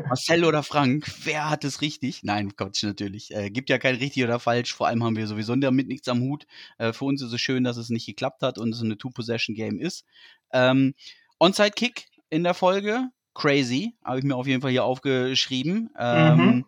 [0.08, 2.22] Marcel oder Frank, wer hat es richtig?
[2.22, 3.34] Nein, Quatsch, natürlich.
[3.34, 4.72] Äh, gibt ja kein richtig oder falsch.
[4.72, 6.46] Vor allem haben wir sowieso damit nichts am Hut.
[6.78, 9.80] Äh, für uns ist es schön, dass es nicht geklappt hat und es eine Two-Possession-Game
[9.80, 10.04] ist.
[10.52, 10.94] Ähm,
[11.38, 15.90] Onside-Kick in der Folge crazy, habe ich mir auf jeden Fall hier aufgeschrieben.
[15.98, 16.64] Ähm, mhm.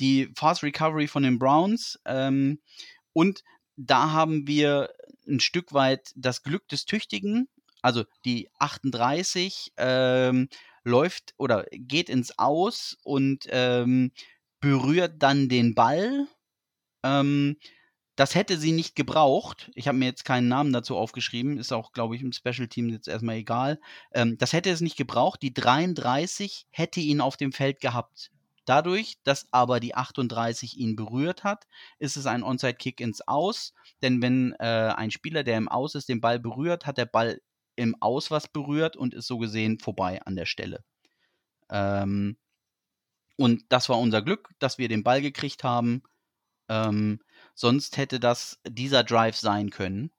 [0.00, 1.98] Die Fast Recovery von den Browns.
[2.04, 2.60] Ähm,
[3.12, 3.42] und
[3.76, 4.90] da haben wir
[5.28, 7.48] ein Stück weit das Glück des Tüchtigen.
[7.82, 10.48] Also die 38 ähm,
[10.84, 14.12] läuft oder geht ins Aus und ähm,
[14.60, 16.26] berührt dann den Ball.
[17.04, 17.56] Ähm,
[18.16, 19.70] das hätte sie nicht gebraucht.
[19.76, 21.56] Ich habe mir jetzt keinen Namen dazu aufgeschrieben.
[21.56, 23.78] Ist auch, glaube ich, im Special Team jetzt erstmal egal.
[24.12, 25.40] Ähm, das hätte es nicht gebraucht.
[25.42, 28.32] Die 33 hätte ihn auf dem Feld gehabt.
[28.68, 31.66] Dadurch, dass aber die 38 ihn berührt hat,
[31.98, 33.72] ist es ein Onside-Kick ins Aus.
[34.02, 37.40] Denn wenn äh, ein Spieler, der im Aus ist, den Ball berührt, hat der Ball
[37.76, 40.84] im Aus was berührt und ist so gesehen vorbei an der Stelle.
[41.70, 42.36] Ähm,
[43.36, 46.02] und das war unser Glück, dass wir den Ball gekriegt haben.
[46.68, 47.20] Ähm,
[47.58, 50.12] Sonst hätte das dieser Drive sein können.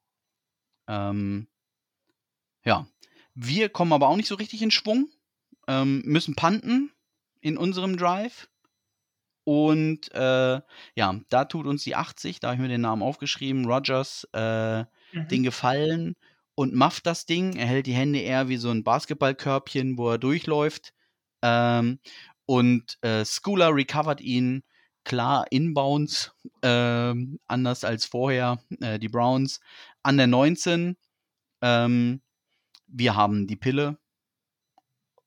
[0.86, 1.48] Ähm,
[2.66, 2.86] ja.
[3.34, 5.08] Wir kommen aber auch nicht so richtig in Schwung.
[5.66, 6.92] Ähm, müssen panten
[7.40, 8.48] in unserem Drive.
[9.44, 10.60] Und äh,
[10.94, 14.80] ja, da tut uns die 80, da habe ich mir den Namen aufgeschrieben, Rogers, äh,
[14.80, 15.28] mhm.
[15.30, 16.16] den Gefallen
[16.54, 17.56] und mafft das Ding.
[17.56, 20.92] Er hält die Hände eher wie so ein Basketballkörbchen, wo er durchläuft.
[21.42, 21.98] Ähm,
[22.46, 24.62] Und äh, Schooler recovert ihn
[25.04, 27.14] klar inbounds, äh,
[27.46, 29.60] anders als vorher äh, die Browns.
[30.02, 30.96] An der 19,
[31.62, 32.20] ähm,
[32.86, 33.98] wir haben die Pille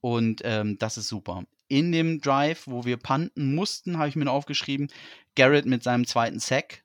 [0.02, 1.46] und ähm, das ist super.
[1.74, 4.90] In dem Drive, wo wir panten mussten, habe ich mir aufgeschrieben,
[5.34, 6.84] Garrett mit seinem zweiten Sack.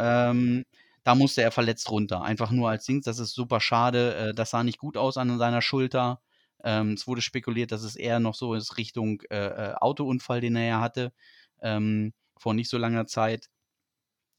[0.00, 0.64] Ähm,
[1.04, 2.20] da musste er verletzt runter.
[2.22, 3.00] Einfach nur als Ding.
[3.02, 4.16] Das ist super schade.
[4.16, 6.20] Äh, das sah nicht gut aus an seiner Schulter.
[6.64, 10.56] Ähm, es wurde spekuliert, dass es eher noch so ist Richtung äh, äh, Autounfall, den
[10.56, 11.12] er ja hatte,
[11.62, 13.50] ähm, vor nicht so langer Zeit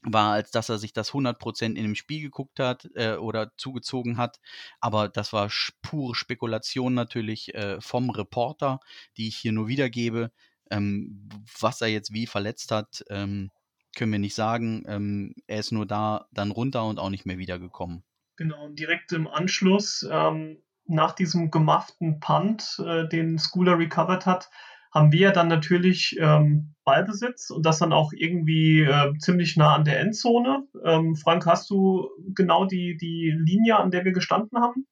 [0.05, 4.17] war, als dass er sich das 100% in dem Spiel geguckt hat äh, oder zugezogen
[4.17, 4.39] hat.
[4.79, 5.49] Aber das war
[5.81, 8.79] pure Spekulation natürlich äh, vom Reporter,
[9.17, 10.31] die ich hier nur wiedergebe.
[10.71, 13.51] Ähm, was er jetzt wie verletzt hat, ähm,
[13.95, 14.83] können wir nicht sagen.
[14.87, 18.03] Ähm, er ist nur da dann runter und auch nicht mehr wiedergekommen.
[18.35, 24.49] Genau, direkt im Anschluss, ähm, nach diesem gemafften Punt, äh, den Schooler recovered hat,
[24.95, 29.83] haben wir dann natürlich ähm, Ballbesitz und das dann auch irgendwie äh, ziemlich nah an
[29.83, 30.65] der Endzone.
[30.85, 34.87] Ähm, Frank, hast du genau die, die Linie, an der wir gestanden haben?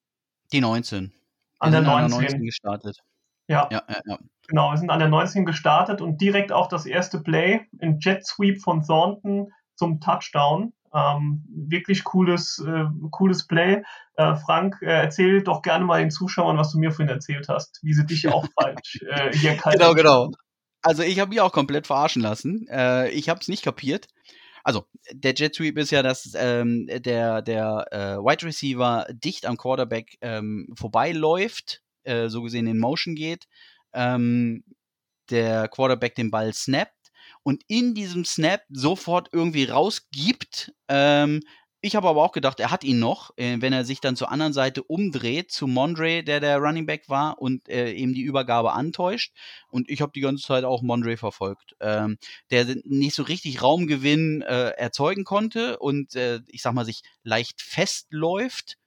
[0.52, 1.10] Die 19.
[1.58, 2.04] An der 19.
[2.04, 2.98] an der 19 gestartet.
[3.48, 3.66] Ja.
[3.72, 4.18] Ja, ja, ja.
[4.46, 8.26] Genau, wir sind an der 19 gestartet und direkt auch das erste Play, ein Jet
[8.26, 10.74] Sweep von Thornton zum Touchdown.
[10.94, 13.82] Ähm, wirklich cooles, äh, cooles Play.
[14.16, 17.80] Äh, Frank, äh, erzähl doch gerne mal den Zuschauern, was du mir vorhin erzählt hast,
[17.82, 20.30] wie sie dich auch falsch äh, hier kalt Genau, genau.
[20.82, 22.68] Also ich habe mich auch komplett verarschen lassen.
[22.68, 24.06] Äh, ich habe es nicht kapiert.
[24.62, 29.56] Also der Jet Sweep ist ja, dass ähm, der, der äh, Wide Receiver dicht am
[29.56, 33.46] Quarterback ähm, vorbeiläuft, äh, so gesehen in Motion geht.
[33.92, 34.64] Ähm,
[35.30, 37.03] der Quarterback den Ball snappt
[37.44, 40.72] und in diesem Snap sofort irgendwie rausgibt.
[40.88, 41.40] Ähm,
[41.80, 44.32] ich habe aber auch gedacht, er hat ihn noch, äh, wenn er sich dann zur
[44.32, 48.72] anderen Seite umdreht, zu Mondre, der der Running Back war und äh, eben die Übergabe
[48.72, 49.34] antäuscht.
[49.68, 52.16] Und ich habe die ganze Zeit auch Mondre verfolgt, ähm,
[52.50, 57.60] der nicht so richtig Raumgewinn äh, erzeugen konnte und äh, ich sag mal sich leicht
[57.60, 58.78] festläuft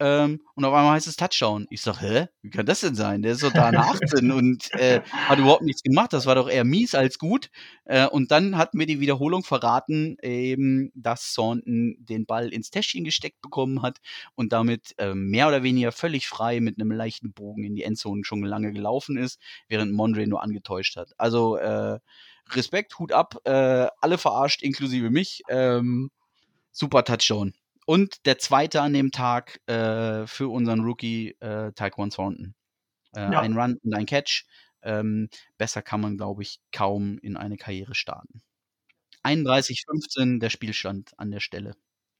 [0.00, 1.66] ähm, und auf einmal heißt es Touchdown.
[1.70, 2.26] Ich sag, hä?
[2.42, 3.22] Wie kann das denn sein?
[3.22, 6.12] Der ist doch da nach 18 und äh, hat überhaupt nichts gemacht.
[6.12, 7.50] Das war doch eher mies als gut.
[7.84, 13.04] Äh, und dann hat mir die Wiederholung verraten, eben, dass Thornton den Ball ins Täschchen
[13.04, 13.98] gesteckt bekommen hat
[14.34, 18.24] und damit äh, mehr oder weniger völlig frei mit einem leichten Bogen in die Endzone
[18.24, 21.12] schon lange gelaufen ist, während Mondre nur angetäuscht hat.
[21.18, 22.00] Also äh,
[22.50, 25.42] Respekt, Hut ab, äh, alle verarscht, inklusive mich.
[25.48, 26.10] Ähm,
[26.72, 27.54] super Touchdown.
[27.86, 32.54] Und der zweite an dem Tag äh, für unseren Rookie äh, Taekwon Thornton.
[33.14, 33.40] Äh, ja.
[33.40, 34.46] Ein Run und ein Catch.
[34.82, 38.42] Ähm, besser kann man, glaube ich, kaum in eine Karriere starten.
[39.24, 41.74] 31-15 der Spielstand an der Stelle.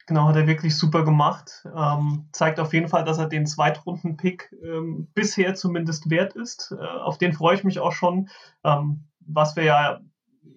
[0.06, 1.66] Genau, hat er wirklich super gemacht.
[1.74, 6.74] Ähm, zeigt auf jeden Fall, dass er den Zweitrunden-Pick ähm, bisher zumindest wert ist.
[6.78, 8.28] Äh, auf den freue ich mich auch schon.
[8.64, 10.00] Ähm, was wir ja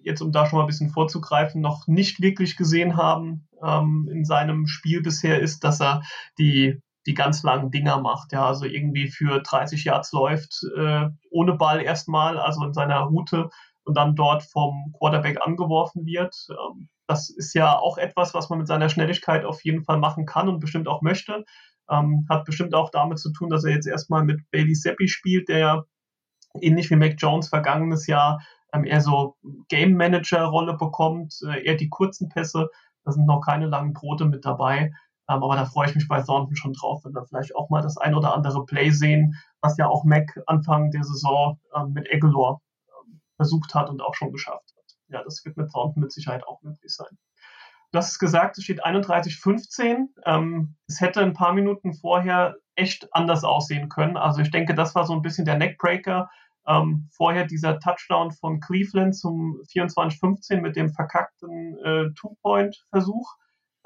[0.02, 4.24] jetzt, um da schon mal ein bisschen vorzugreifen, noch nicht wirklich gesehen haben ähm, in
[4.24, 6.02] seinem Spiel bisher, ist, dass er
[6.38, 8.32] die, die ganz langen Dinger macht.
[8.32, 13.50] Ja, also irgendwie für 30 Yards läuft, äh, ohne Ball erstmal, also in seiner Route
[13.84, 16.34] und dann dort vom Quarterback angeworfen wird.
[16.50, 20.26] Ähm, das ist ja auch etwas, was man mit seiner Schnelligkeit auf jeden Fall machen
[20.26, 21.44] kann und bestimmt auch möchte.
[21.90, 25.48] Ähm, hat bestimmt auch damit zu tun, dass er jetzt erstmal mit Bailey Seppi spielt,
[25.48, 25.86] der
[26.60, 28.40] ähnlich wie Mac Jones vergangenes Jahr
[28.72, 29.36] ähm, eher so
[29.68, 32.68] Game Manager Rolle bekommt, äh, eher die kurzen Pässe.
[33.04, 34.92] Da sind noch keine langen Brote mit dabei.
[35.28, 37.82] Ähm, aber da freue ich mich bei Thornton schon drauf, wenn wir vielleicht auch mal
[37.82, 42.08] das ein oder andere Play sehen, was ja auch Mac Anfang der Saison ähm, mit
[42.12, 44.84] Aguilar ähm, versucht hat und auch schon geschafft hat.
[45.08, 47.18] Ja, das wird mit Thornton mit Sicherheit auch möglich sein.
[47.94, 50.08] Hast es gesagt, es steht 31-15.
[50.26, 54.16] Ähm, es hätte ein paar Minuten vorher echt anders aussehen können.
[54.16, 56.28] Also ich denke, das war so ein bisschen der Neckbreaker.
[56.68, 63.36] Ähm, vorher dieser Touchdown von Cleveland zum 24-15 mit dem verkackten äh, Two-Point-Versuch.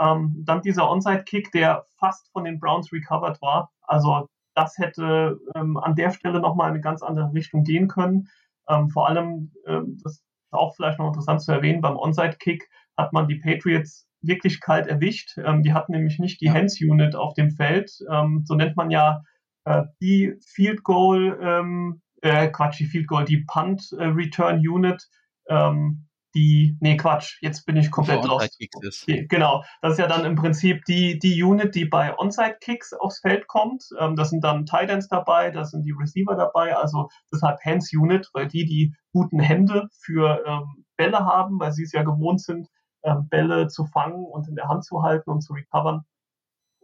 [0.00, 3.70] Ähm, dann dieser Onside-Kick, der fast von den Browns recovered war.
[3.82, 8.28] Also das hätte ähm, an der Stelle nochmal in eine ganz andere Richtung gehen können.
[8.68, 13.12] Ähm, vor allem, ähm, das ist auch vielleicht noch interessant zu erwähnen, beim Onside-Kick hat
[13.12, 15.38] man die Patriots wirklich kalt erwischt.
[15.38, 17.90] Ähm, die hatten nämlich nicht die Hands-Unit auf dem Feld.
[17.90, 19.22] So nennt man ja
[19.64, 21.38] äh, die Field Goal
[22.22, 25.06] äh, Quatsch, die Field Goal, die Punt äh, Return Unit,
[25.48, 28.58] ähm, die, nee, Quatsch, jetzt bin ich komplett lost.
[29.06, 33.20] Die, genau, das ist ja dann im Prinzip die, die Unit, die bei Onside-Kicks aufs
[33.20, 33.84] Feld kommt.
[33.98, 38.48] Ähm, das sind dann Titans dabei, da sind die Receiver dabei, also deshalb Hands-Unit, weil
[38.48, 42.68] die die guten Hände für ähm, Bälle haben, weil sie es ja gewohnt sind,
[43.04, 46.04] ähm, Bälle zu fangen und in der Hand zu halten und zu recovern.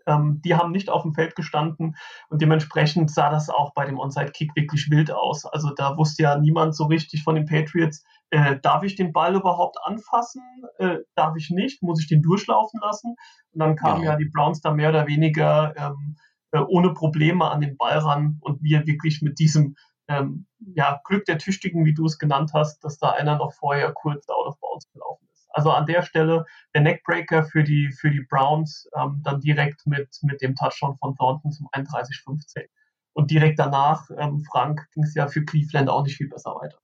[0.08, 1.94] Ähm, die haben nicht auf dem Feld gestanden
[2.30, 5.44] und dementsprechend sah das auch bei dem Onside-Kick wirklich wild aus.
[5.44, 9.34] Also da wusste ja niemand so richtig von den Patriots, äh, darf ich den Ball
[9.34, 10.42] überhaupt anfassen?
[10.78, 11.82] Äh, darf ich nicht?
[11.82, 13.16] Muss ich den durchlaufen lassen?
[13.52, 14.12] Und dann kamen genau.
[14.12, 16.16] ja die Browns da mehr oder weniger ähm,
[16.52, 19.76] äh, ohne Probleme an den Ball ran und wir wirklich mit diesem
[20.08, 23.92] ähm, ja, Glück der Tüchtigen, wie du es genannt hast, dass da einer noch vorher
[23.92, 25.27] kurz out of bounds gelaufen ist.
[25.58, 30.08] Also an der Stelle der Neckbreaker für die, für die Browns ähm, dann direkt mit,
[30.22, 32.68] mit dem Touchdown von Thornton zum 31-15.
[33.12, 36.78] Und direkt danach, ähm, Frank, ging es ja für Cleveland auch nicht viel besser weiter.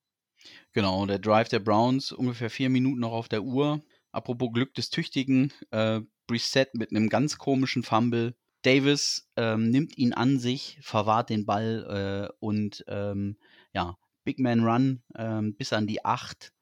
[0.73, 3.81] Genau, der Drive der Browns, ungefähr vier Minuten noch auf der Uhr.
[4.11, 8.35] Apropos Glück des Tüchtigen, äh, Brissett mit einem ganz komischen Fumble.
[8.63, 13.37] Davis ähm, nimmt ihn an sich, verwahrt den Ball äh, und ähm,
[13.73, 16.53] ja, Big Man Run ähm, bis an die 8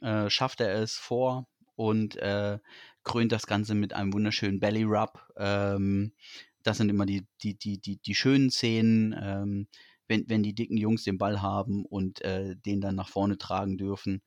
[0.00, 1.46] äh, schafft er es vor
[1.80, 2.58] und äh,
[3.04, 5.18] krönt das Ganze mit einem wunderschönen Belly Rub.
[5.38, 6.12] Ähm,
[6.62, 9.66] das sind immer die, die, die, die, die schönen Szenen, ähm,
[10.06, 13.78] wenn, wenn die dicken Jungs den Ball haben und äh, den dann nach vorne tragen
[13.78, 14.20] dürfen.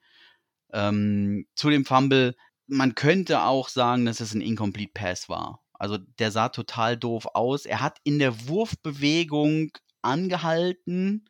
[0.74, 2.36] Ähm, zu dem Fumble,
[2.66, 5.63] man könnte auch sagen, dass es ein Incomplete Pass war.
[5.74, 7.68] Also der sah total doof aus.
[7.68, 11.30] Er hat in der Wurfbewegung angehalten,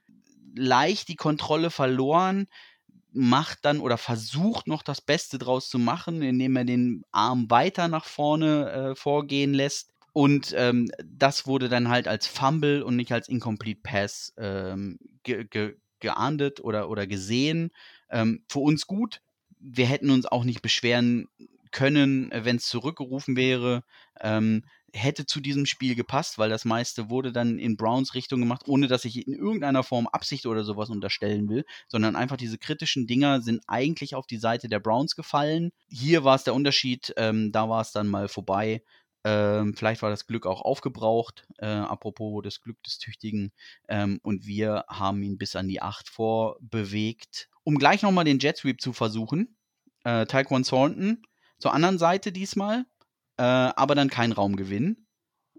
[0.55, 2.47] leicht die Kontrolle verloren,
[3.13, 7.87] macht dann oder versucht noch das Beste draus zu machen, indem er den Arm weiter
[7.87, 9.91] nach vorne äh, vorgehen lässt.
[10.13, 15.45] Und ähm, das wurde dann halt als Fumble und nicht als Incomplete Pass ähm, ge
[15.45, 17.71] ge geahndet oder, oder gesehen.
[18.09, 19.21] Ähm, für uns gut.
[19.57, 21.29] Wir hätten uns auch nicht beschweren
[21.71, 23.83] können, äh, wenn es zurückgerufen wäre.
[24.19, 24.63] Ähm,
[24.93, 28.87] hätte zu diesem Spiel gepasst, weil das meiste wurde dann in Browns Richtung gemacht, ohne
[28.87, 33.41] dass ich in irgendeiner Form Absicht oder sowas unterstellen will, sondern einfach diese kritischen Dinger
[33.41, 35.71] sind eigentlich auf die Seite der Browns gefallen.
[35.89, 38.83] Hier war es der Unterschied, ähm, da war es dann mal vorbei.
[39.25, 43.51] Ähm, vielleicht war das Glück auch aufgebraucht, äh, apropos das Glück des Tüchtigen.
[43.87, 47.49] Ähm, und wir haben ihn bis an die 8 vorbewegt.
[47.63, 49.55] Um gleich nochmal den Jet Sweep zu versuchen,
[50.03, 51.23] äh, Taekwon Thornton
[51.57, 52.85] zur anderen Seite diesmal,
[53.37, 55.05] äh, aber dann kein Raumgewinn.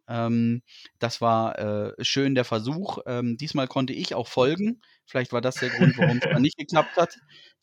[0.09, 0.63] Ähm,
[0.99, 2.99] das war äh, schön der Versuch.
[3.07, 4.81] Ähm, diesmal konnte ich auch folgen.
[5.07, 7.17] Vielleicht war das der Grund, warum es nicht geklappt hat.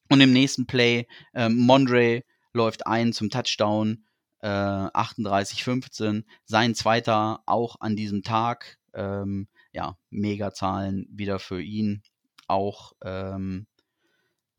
[0.09, 4.05] Und im nächsten Play, ähm, Mondre läuft ein zum Touchdown,
[4.39, 6.25] äh, 38-15.
[6.45, 8.77] Sein zweiter auch an diesem Tag.
[8.93, 12.03] Ähm, ja, Mega-Zahlen wieder für ihn.
[12.47, 13.67] Auch ähm,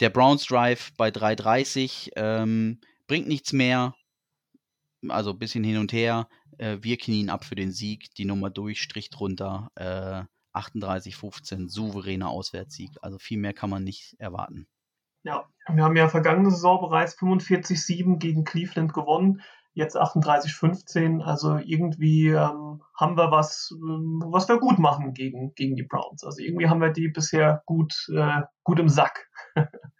[0.00, 3.94] der Browns Drive bei 3,30 ähm, bringt nichts mehr.
[5.08, 6.28] Also ein bisschen hin und her.
[6.58, 8.14] Äh, wir knien ab für den Sieg.
[8.14, 9.70] Die Nummer durch, Strich drunter.
[9.74, 12.90] Äh, 38-15, souveräner Auswärtssieg.
[13.00, 14.66] Also viel mehr kann man nicht erwarten.
[15.24, 19.40] Ja, wir haben ja vergangene Saison bereits 45-7 gegen Cleveland gewonnen,
[19.72, 21.22] jetzt 38-15.
[21.22, 26.24] Also irgendwie ähm, haben wir was, ähm, was wir gut machen gegen, gegen die Browns.
[26.24, 29.28] Also irgendwie haben wir die bisher gut, äh, gut im Sack.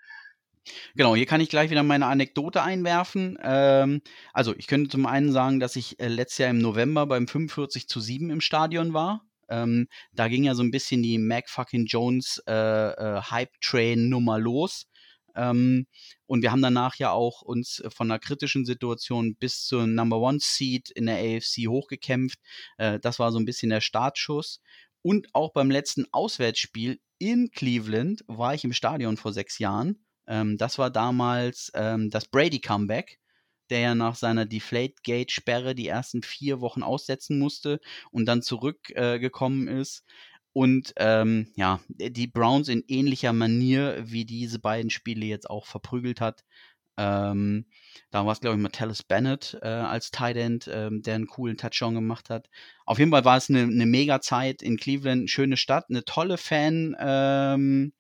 [0.95, 3.39] Genau, hier kann ich gleich wieder meine Anekdote einwerfen.
[3.43, 4.01] Ähm,
[4.33, 7.89] also, ich könnte zum einen sagen, dass ich äh, letztes Jahr im November beim 45
[7.89, 9.25] zu 7 im Stadion war.
[9.49, 14.87] Ähm, da ging ja so ein bisschen die Mac fucking Jones äh, äh, Hype-Train-Nummer los.
[15.35, 15.87] Ähm,
[16.27, 20.39] und wir haben danach ja auch uns von einer kritischen Situation bis zur Number One
[20.41, 22.39] Seed in der AFC hochgekämpft.
[22.79, 24.61] Äh, das war so ein bisschen der Startschuss.
[25.03, 30.57] Und auch beim letzten Auswärtsspiel in Cleveland war ich im Stadion vor sechs Jahren ähm,
[30.57, 33.19] das war damals ähm, das Brady-Comeback,
[33.69, 39.81] der ja nach seiner Deflate-Gate-Sperre die ersten vier Wochen aussetzen musste und dann zurückgekommen äh,
[39.81, 40.05] ist.
[40.55, 46.23] Und ähm, ja, die Browns in ähnlicher Manier wie diese beiden Spiele jetzt auch verprügelt
[46.23, 46.45] hat.
[46.97, 47.67] Ähm,
[48.11, 51.59] da war es, glaube ich, Metellus Bennett äh, als Tight End, ähm, der einen coolen
[51.59, 52.49] Touchdown gemacht hat.
[52.87, 56.39] Auf jeden Fall war es eine, eine mega Zeit in Cleveland, schöne Stadt, eine tolle
[56.39, 57.93] Fan, ähm,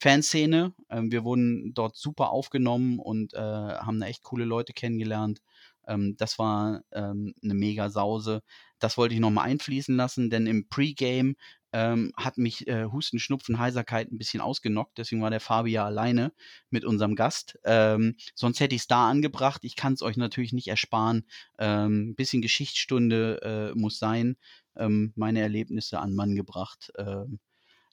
[0.00, 0.74] Fanszene.
[0.90, 5.40] Ähm, wir wurden dort super aufgenommen und äh, haben da echt coole Leute kennengelernt.
[5.86, 8.42] Ähm, das war ähm, eine mega Sause.
[8.78, 11.34] Das wollte ich nochmal einfließen lassen, denn im Pre-Game
[11.72, 14.98] ähm, hat mich äh, Husten, Schnupfen, Heiserkeit ein bisschen ausgenockt.
[14.98, 16.32] Deswegen war der Fabi ja alleine
[16.70, 17.58] mit unserem Gast.
[17.64, 19.64] Ähm, sonst hätte ich es da angebracht.
[19.64, 21.26] Ich kann es euch natürlich nicht ersparen.
[21.58, 24.36] Ähm, ein bisschen Geschichtsstunde äh, muss sein.
[24.76, 26.92] Ähm, meine Erlebnisse an Mann gebracht.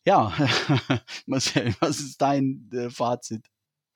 [0.06, 0.32] Ja,
[1.26, 3.49] Marcel, was ist dein äh, Fazit?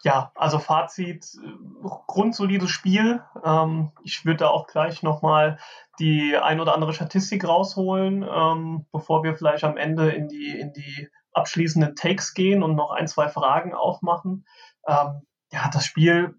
[0.03, 3.22] Ja, also Fazit, äh, grundsolides Spiel.
[3.43, 5.60] Ähm, ich würde da auch gleich nochmal
[5.99, 10.74] die ein oder andere Statistik rausholen, ähm, bevor wir vielleicht am Ende in die, in
[10.74, 14.47] die abschließenden Takes gehen und noch ein, zwei Fragen aufmachen.
[14.88, 16.36] Ähm, ja, das Spiel,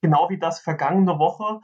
[0.00, 1.60] genau wie das vergangene Woche.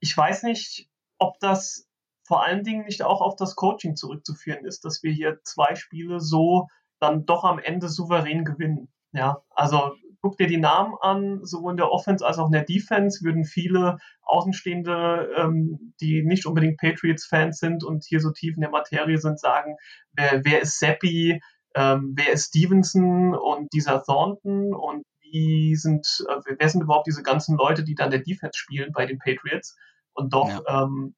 [0.00, 0.88] Ich weiß nicht,
[1.18, 1.88] ob das
[2.24, 6.20] vor allen Dingen nicht auch auf das Coaching zurückzuführen ist, dass wir hier zwei Spiele
[6.20, 6.68] so
[7.00, 8.88] dann doch am Ende souverän gewinnen.
[9.12, 9.92] Ja, also
[10.24, 13.44] guck dir die Namen an, sowohl in der Offense als auch in der Defense würden
[13.44, 19.18] viele Außenstehende, ähm, die nicht unbedingt Patriots-Fans sind und hier so tief in der Materie
[19.18, 19.76] sind, sagen,
[20.12, 21.42] wer, wer ist Seppi,
[21.74, 27.22] ähm, wer ist Stevenson und dieser Thornton und wie sind, äh, wer sind überhaupt diese
[27.22, 29.76] ganzen Leute, die dann der Defense spielen bei den Patriots?
[30.14, 30.84] Und doch ja.
[30.84, 31.14] ähm,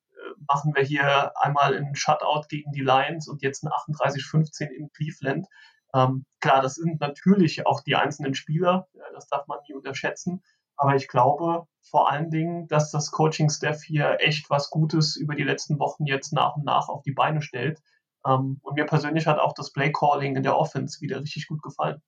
[0.49, 5.47] machen wir hier einmal einen Shutout gegen die Lions und jetzt ein 38-15 in Cleveland.
[5.95, 10.43] Ähm, klar, das sind natürlich auch die einzelnen Spieler, das darf man nie unterschätzen.
[10.77, 15.45] Aber ich glaube vor allen Dingen, dass das Coaching-Staff hier echt was Gutes über die
[15.45, 17.81] letzten Wochen jetzt nach und nach auf die Beine stellt.
[18.27, 22.03] Ähm, und mir persönlich hat auch das Play-Calling in der Offense wieder richtig gut gefallen.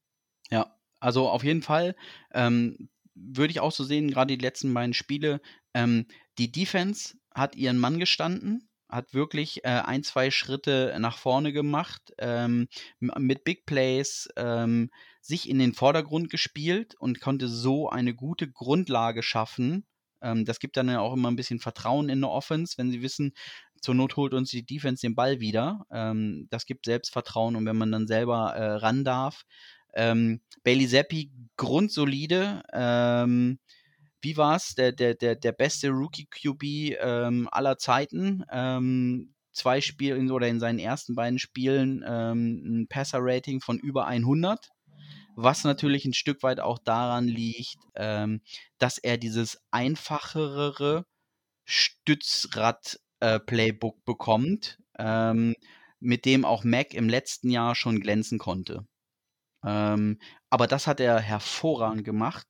[0.50, 1.94] Ja, also auf jeden Fall
[2.32, 5.40] ähm, würde ich auch so sehen, gerade die letzten beiden Spiele.
[5.74, 6.06] Ähm,
[6.38, 12.14] die Defense hat ihren Mann gestanden hat wirklich äh, ein, zwei Schritte nach vorne gemacht,
[12.18, 12.68] ähm,
[13.00, 19.22] mit Big Plays ähm, sich in den Vordergrund gespielt und konnte so eine gute Grundlage
[19.22, 19.84] schaffen.
[20.22, 23.32] Ähm, das gibt dann auch immer ein bisschen Vertrauen in der Offense, wenn sie wissen,
[23.80, 25.86] zur Not holt uns die Defense den Ball wieder.
[25.90, 29.44] Ähm, das gibt Selbstvertrauen und wenn man dann selber äh, ran darf.
[29.94, 32.62] Ähm, Bailey Zappi grundsolide.
[34.18, 34.74] Ähm, wie war es?
[34.74, 38.44] Der, der, der, der beste Rookie-QB ähm, aller Zeiten.
[38.50, 44.68] Ähm, zwei Spiele oder in seinen ersten beiden Spielen ähm, ein Passer-Rating von über 100.
[45.36, 48.42] Was natürlich ein Stück weit auch daran liegt, ähm,
[48.78, 51.04] dass er dieses einfachere
[51.64, 55.54] Stützrad-Playbook äh, bekommt, ähm,
[56.00, 58.86] mit dem auch Mac im letzten Jahr schon glänzen konnte.
[59.64, 60.18] Ähm,
[60.50, 62.46] aber das hat er hervorragend gemacht.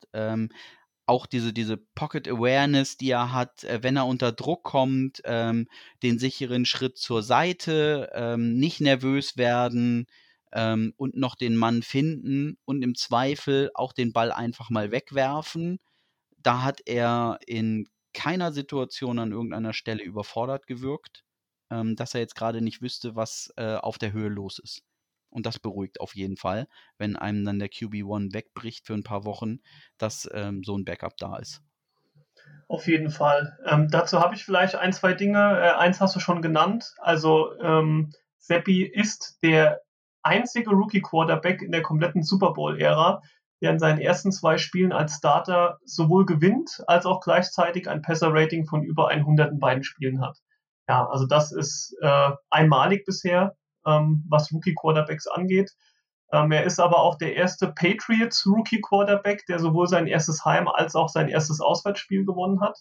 [1.08, 5.66] Auch diese, diese Pocket Awareness, die er hat, äh, wenn er unter Druck kommt, ähm,
[6.02, 10.06] den sicheren Schritt zur Seite, ähm, nicht nervös werden
[10.52, 15.78] ähm, und noch den Mann finden und im Zweifel auch den Ball einfach mal wegwerfen.
[16.38, 21.24] Da hat er in keiner Situation an irgendeiner Stelle überfordert gewirkt,
[21.70, 24.82] ähm, dass er jetzt gerade nicht wüsste, was äh, auf der Höhe los ist.
[25.30, 26.66] Und das beruhigt auf jeden Fall,
[26.96, 29.58] wenn einem dann der QB1 wegbricht für ein paar Wochen,
[29.98, 31.62] dass ähm, so ein Backup da ist.
[32.68, 33.58] Auf jeden Fall.
[33.66, 35.38] Ähm, dazu habe ich vielleicht ein, zwei Dinge.
[35.38, 36.94] Äh, eins hast du schon genannt.
[36.98, 39.80] Also ähm, Seppi ist der
[40.22, 43.22] einzige Rookie-Quarterback in der kompletten Super Bowl-Ära,
[43.62, 48.66] der in seinen ersten zwei Spielen als Starter sowohl gewinnt, als auch gleichzeitig ein Passer-Rating
[48.66, 50.38] von über 100 in beiden Spielen hat.
[50.88, 53.56] Ja, also das ist äh, einmalig bisher
[53.88, 55.72] ähm, was Rookie-Quarterbacks angeht.
[56.30, 60.94] Ähm, er ist aber auch der erste Patriots Rookie-Quarterback, der sowohl sein erstes Heim- als
[60.94, 62.78] auch sein erstes Auswärtsspiel gewonnen hat.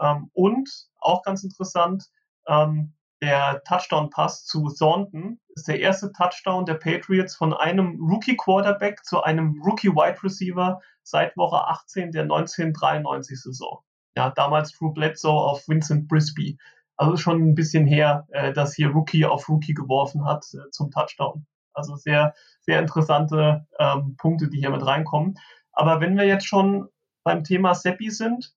[0.00, 2.04] Ähm, und auch ganz interessant,
[2.48, 9.22] ähm, der Touchdown-Pass zu Thornton ist der erste Touchdown der Patriots von einem Rookie-Quarterback zu
[9.22, 13.84] einem Rookie-Wide Receiver seit Woche 18 der 1993-Saison.
[14.16, 16.58] Ja, damals Drew Bledsoe auf Vincent Brisby.
[17.00, 20.90] Also schon ein bisschen her, äh, dass hier Rookie auf Rookie geworfen hat äh, zum
[20.90, 21.46] Touchdown.
[21.72, 25.38] Also sehr, sehr interessante ähm, Punkte, die hier mit reinkommen.
[25.72, 26.90] Aber wenn wir jetzt schon
[27.24, 28.52] beim Thema Seppi sind,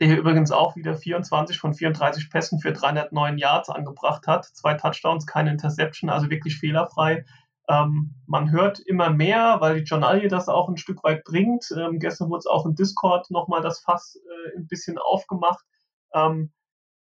[0.00, 4.74] der hier übrigens auch wieder 24 von 34 Pässen für 309 Yards angebracht hat, zwei
[4.74, 7.24] Touchdowns, keine Interception, also wirklich fehlerfrei.
[7.68, 11.72] Ähm, man hört immer mehr, weil die Journalie das auch ein Stück weit bringt.
[11.78, 15.64] Ähm, gestern wurde es auch im Discord nochmal das Fass äh, ein bisschen aufgemacht.
[16.12, 16.50] Ähm,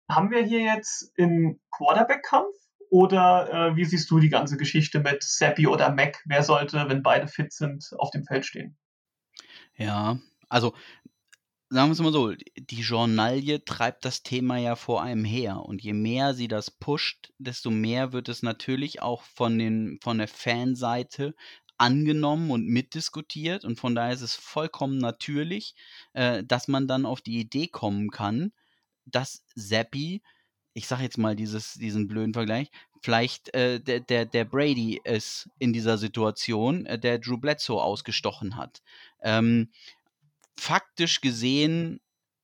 [0.08, 2.54] haben wir hier jetzt einen Quarterback-Kampf
[2.90, 6.22] oder äh, wie siehst du die ganze Geschichte mit Seppi oder Mac?
[6.26, 8.76] Wer sollte, wenn beide fit sind, auf dem Feld stehen?
[9.76, 10.74] Ja, also
[11.70, 15.60] sagen wir es mal so, die Journalie treibt das Thema ja vor einem her.
[15.60, 20.18] Und je mehr sie das pusht, desto mehr wird es natürlich auch von, den, von
[20.18, 21.34] der Fanseite
[21.76, 23.64] angenommen und mitdiskutiert.
[23.64, 25.74] Und von daher ist es vollkommen natürlich,
[26.12, 28.52] äh, dass man dann auf die Idee kommen kann,
[29.06, 30.22] dass Zappi,
[30.72, 32.70] ich sage jetzt mal dieses, diesen blöden Vergleich,
[33.02, 38.56] vielleicht äh, der, der, der Brady ist in dieser Situation, äh, der Drew Bledsoe ausgestochen
[38.56, 38.82] hat.
[39.22, 39.70] Ähm,
[40.58, 42.00] faktisch gesehen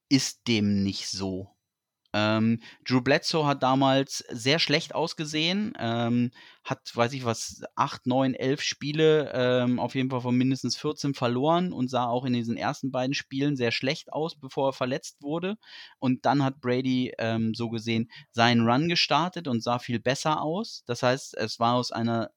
[0.08, 1.48] ist dem nicht so.
[2.12, 6.30] Ähm, Drew Bledsoe hat damals sehr schlecht ausgesehen, ähm,
[6.64, 11.14] hat, weiß ich was, 8, 9, 11 Spiele, ähm, auf jeden Fall von mindestens 14
[11.14, 15.22] verloren und sah auch in diesen ersten beiden Spielen sehr schlecht aus, bevor er verletzt
[15.22, 15.56] wurde.
[15.98, 20.82] Und dann hat Brady ähm, so gesehen seinen Run gestartet und sah viel besser aus.
[20.86, 22.30] Das heißt, es war aus einer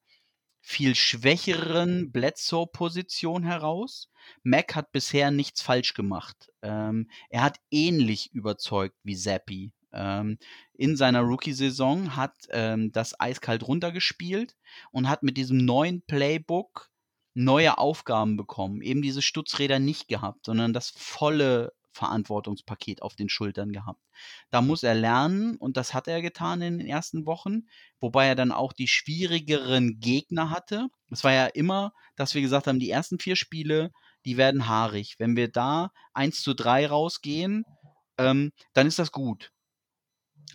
[0.65, 4.09] viel schwächeren Bledsoe-Position heraus.
[4.43, 6.49] Mac hat bisher nichts falsch gemacht.
[6.61, 9.73] Ähm, er hat ähnlich überzeugt wie Zappi.
[9.91, 10.37] ähm,
[10.73, 14.55] in seiner Rookie-Saison, hat ähm, das eiskalt runtergespielt
[14.91, 16.89] und hat mit diesem neuen Playbook
[17.35, 18.81] neue Aufgaben bekommen.
[18.81, 24.01] Eben diese Stutzräder nicht gehabt, sondern das volle Verantwortungspaket auf den Schultern gehabt.
[24.49, 27.67] Da muss er lernen und das hat er getan in den ersten Wochen,
[27.99, 30.87] wobei er dann auch die schwierigeren Gegner hatte.
[31.09, 33.91] Es war ja immer, dass wir gesagt haben, die ersten vier Spiele,
[34.25, 35.15] die werden haarig.
[35.19, 37.65] Wenn wir da 1 zu 3 rausgehen,
[38.17, 39.51] ähm, dann ist das gut.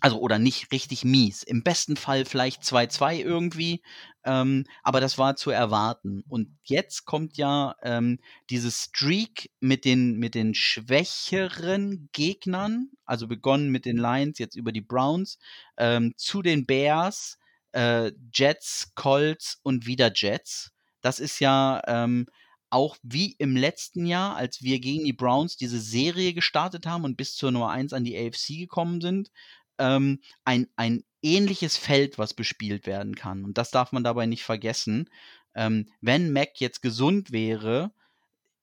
[0.00, 1.42] Also, oder nicht richtig mies.
[1.42, 3.82] Im besten Fall vielleicht 2-2 irgendwie,
[4.24, 6.22] ähm, aber das war zu erwarten.
[6.28, 8.18] Und jetzt kommt ja ähm,
[8.50, 14.72] dieses Streak mit den, mit den schwächeren Gegnern, also begonnen mit den Lions, jetzt über
[14.72, 15.38] die Browns,
[15.76, 17.38] ähm, zu den Bears,
[17.72, 20.70] äh, Jets, Colts und wieder Jets.
[21.00, 22.26] Das ist ja ähm,
[22.70, 27.16] auch wie im letzten Jahr, als wir gegen die Browns diese Serie gestartet haben und
[27.16, 29.30] bis zur Nummer 1 an die AFC gekommen sind,
[29.78, 33.44] ähm, ein, ein ähnliches Feld, was bespielt werden kann.
[33.44, 35.10] Und das darf man dabei nicht vergessen.
[35.54, 37.92] Ähm, wenn Mac jetzt gesund wäre,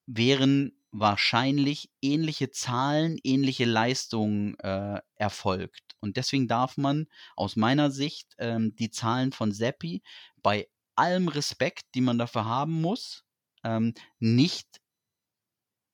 [0.05, 5.95] wären wahrscheinlich ähnliche Zahlen, ähnliche Leistungen äh, erfolgt.
[5.99, 10.01] Und deswegen darf man aus meiner Sicht ähm, die Zahlen von Seppi
[10.41, 13.26] bei allem Respekt, die man dafür haben muss,
[13.63, 14.80] ähm, nicht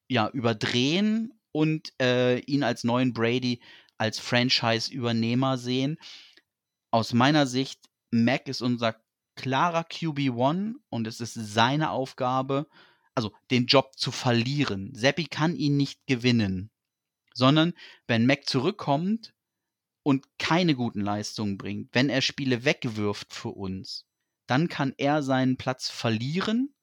[0.07, 3.61] ja, überdrehen und äh, ihn als neuen Brady
[4.01, 5.99] als Franchise-Übernehmer sehen.
[6.89, 7.79] Aus meiner Sicht,
[8.09, 8.99] Mac ist unser
[9.35, 12.67] klarer QB1 und es ist seine Aufgabe,
[13.13, 14.89] also den Job zu verlieren.
[14.95, 16.71] Seppi kann ihn nicht gewinnen,
[17.35, 17.73] sondern
[18.07, 19.35] wenn Mac zurückkommt
[20.01, 24.07] und keine guten Leistungen bringt, wenn er Spiele wegwirft für uns,
[24.47, 26.73] dann kann er seinen Platz verlieren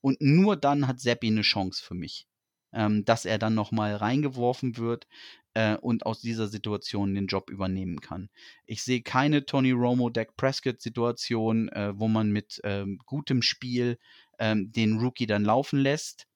[0.00, 2.26] und nur dann hat Seppi eine Chance für mich,
[2.72, 5.06] ähm, dass er dann nochmal reingeworfen wird
[5.54, 8.28] äh, und aus dieser Situation den Job übernehmen kann.
[8.66, 13.98] Ich sehe keine Tony Romo, Dak Prescott Situation, äh, wo man mit ähm, gutem Spiel
[14.38, 16.26] ähm, den Rookie dann laufen lässt,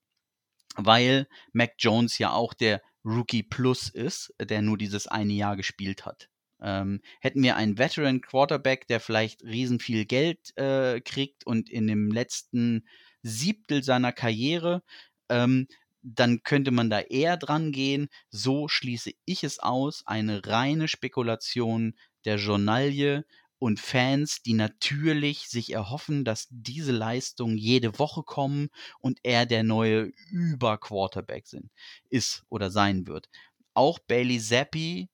[0.77, 6.07] weil Mac Jones ja auch der Rookie Plus ist, der nur dieses eine Jahr gespielt
[6.07, 6.29] hat.
[6.61, 11.87] Ähm, hätten wir einen Veteran Quarterback, der vielleicht riesen viel Geld äh, kriegt und in
[11.87, 12.87] dem letzten
[13.23, 14.83] Siebtel seiner Karriere
[15.29, 15.69] ähm,
[16.15, 18.09] dann könnte man da eher dran gehen.
[18.31, 20.07] So schließe ich es aus.
[20.07, 21.95] Eine reine Spekulation
[22.25, 23.25] der Journalie
[23.59, 28.69] und Fans, die natürlich sich erhoffen, dass diese Leistungen jede Woche kommen
[29.01, 31.71] und er der neue Über-Quarterback sind,
[32.09, 33.29] ist oder sein wird.
[33.75, 35.09] Auch Bailey Zappi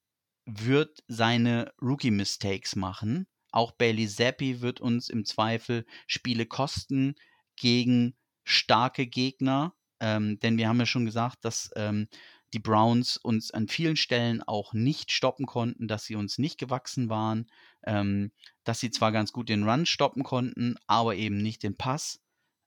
[0.44, 3.26] wird seine Rookie-Mistakes machen.
[3.50, 7.14] Auch Bailey Zappi wird uns im Zweifel Spiele kosten
[7.56, 8.14] gegen
[8.44, 12.08] starke Gegner ähm, denn wir haben ja schon gesagt, dass ähm,
[12.54, 17.08] die Browns uns an vielen Stellen auch nicht stoppen konnten, dass sie uns nicht gewachsen
[17.08, 17.50] waren,
[17.84, 18.30] ähm,
[18.62, 22.20] dass sie zwar ganz gut den Run stoppen konnten, aber eben nicht den Pass.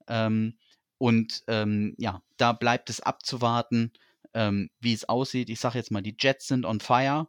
[0.06, 0.58] Ähm,
[0.98, 3.92] und ähm, ja, da bleibt es abzuwarten,
[4.34, 5.48] ähm, wie es aussieht.
[5.48, 7.28] Ich sage jetzt mal, die Jets sind on fire.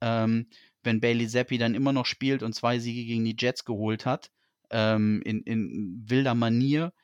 [0.00, 4.30] wenn Bailey Zappi dann immer noch spielt und zwei Siege gegen die Jets geholt hat,
[4.72, 6.94] in, in wilder Manier,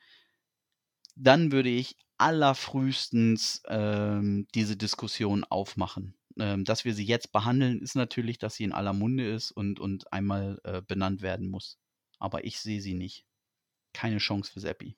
[1.15, 6.13] dann würde ich allerfrühestens ähm, diese Diskussion aufmachen.
[6.39, 9.79] Ähm, dass wir sie jetzt behandeln, ist natürlich, dass sie in aller Munde ist und,
[9.79, 11.79] und einmal äh, benannt werden muss.
[12.19, 13.25] Aber ich sehe sie nicht.
[13.93, 14.95] Keine Chance für Seppi.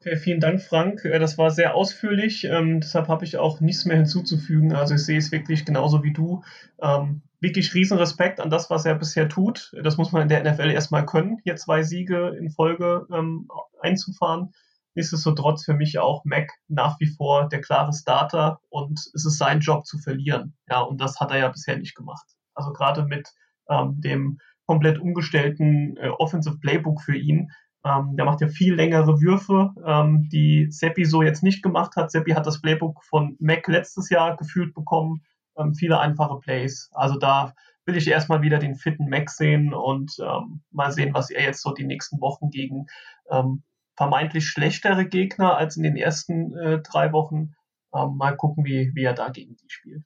[0.00, 1.04] Okay, vielen Dank, Frank.
[1.04, 2.44] Äh, das war sehr ausführlich.
[2.44, 4.72] Ähm, deshalb habe ich auch nichts mehr hinzuzufügen.
[4.72, 6.42] Also ich sehe es wirklich genauso wie du.
[6.82, 9.72] Ähm, wirklich riesen Respekt an das, was er bisher tut.
[9.82, 13.48] Das muss man in der NFL erstmal können, hier zwei Siege in Folge ähm,
[13.80, 14.52] einzufahren.
[14.94, 19.60] Nichtsdestotrotz für mich auch Mac nach wie vor der klare Starter und es ist sein
[19.60, 20.54] Job zu verlieren.
[20.68, 22.26] Ja, und das hat er ja bisher nicht gemacht.
[22.54, 23.32] Also gerade mit
[23.68, 27.50] ähm, dem komplett umgestellten äh, Offensive Playbook für ihn.
[27.84, 32.10] Ähm, der macht ja viel längere Würfe, ähm, die Seppi so jetzt nicht gemacht hat.
[32.10, 35.24] Seppi hat das Playbook von Mac letztes Jahr gefühlt bekommen.
[35.56, 36.90] Ähm, viele einfache Plays.
[36.92, 41.30] Also da will ich erstmal wieder den fitten Mac sehen und ähm, mal sehen, was
[41.30, 42.86] er jetzt so die nächsten Wochen gegen
[43.30, 43.64] ähm,
[44.02, 47.54] vermeintlich schlechtere Gegner als in den ersten äh, drei Wochen.
[47.94, 50.02] Ähm, mal gucken, wie, wie er da gegen die spielt.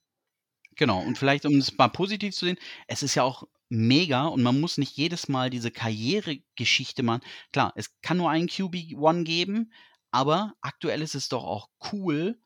[0.77, 4.43] Genau, und vielleicht, um es mal positiv zu sehen, es ist ja auch mega und
[4.43, 7.23] man muss nicht jedes Mal diese Karrieregeschichte machen.
[7.53, 9.73] Klar, es kann nur einen QB1 geben,
[10.11, 12.39] aber aktuell ist es doch auch cool,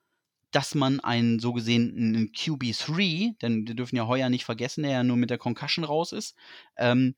[0.53, 5.03] dass man einen so gesehen QB3, denn wir dürfen ja heuer nicht vergessen, der ja
[5.03, 6.36] nur mit der Concussion raus ist,
[6.76, 7.16] ähm,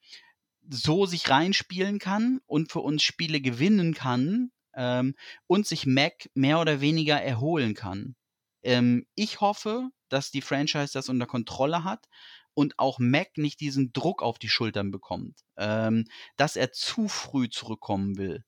[0.69, 5.15] so sich reinspielen kann und für uns Spiele gewinnen kann ähm,
[5.47, 8.15] und sich Mac mehr oder weniger erholen kann.
[8.63, 12.07] Ähm, ich hoffe, dass die Franchise das unter Kontrolle hat
[12.55, 16.05] und auch Mac nicht diesen Druck auf die Schultern bekommt, ähm,
[16.37, 18.45] dass er zu früh zurückkommen will,